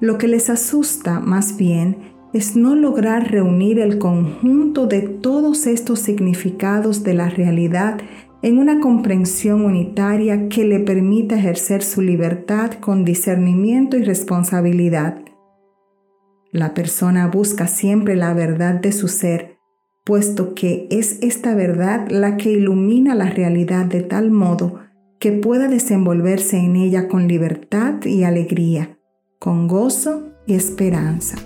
Lo 0.05 0.19
que 0.19 0.27
les 0.27 0.51
asusta 0.51 1.19
más 1.19 1.57
bien 1.57 2.13
es 2.31 2.55
no 2.55 2.75
lograr 2.75 3.31
reunir 3.31 3.79
el 3.79 3.97
conjunto 3.97 4.85
de 4.85 5.01
todos 5.01 5.65
estos 5.65 5.97
significados 5.97 7.03
de 7.03 7.15
la 7.15 7.27
realidad 7.27 7.97
en 8.43 8.59
una 8.59 8.79
comprensión 8.81 9.65
unitaria 9.65 10.47
que 10.47 10.63
le 10.63 10.79
permita 10.79 11.39
ejercer 11.39 11.81
su 11.81 12.03
libertad 12.03 12.73
con 12.73 13.03
discernimiento 13.03 13.97
y 13.97 14.03
responsabilidad. 14.03 15.23
La 16.51 16.75
persona 16.75 17.25
busca 17.25 17.65
siempre 17.65 18.15
la 18.15 18.35
verdad 18.35 18.75
de 18.75 18.91
su 18.91 19.07
ser, 19.07 19.57
puesto 20.03 20.53
que 20.53 20.87
es 20.91 21.17
esta 21.23 21.55
verdad 21.55 22.09
la 22.11 22.37
que 22.37 22.51
ilumina 22.51 23.15
la 23.15 23.31
realidad 23.31 23.85
de 23.85 24.03
tal 24.03 24.29
modo 24.29 24.81
que 25.17 25.31
pueda 25.31 25.67
desenvolverse 25.67 26.57
en 26.57 26.75
ella 26.75 27.07
con 27.07 27.27
libertad 27.27 28.05
y 28.05 28.23
alegría, 28.23 28.94
con 29.45 29.67
gozo 29.67 30.23
y 30.47 30.55
esperanza. 30.55 31.37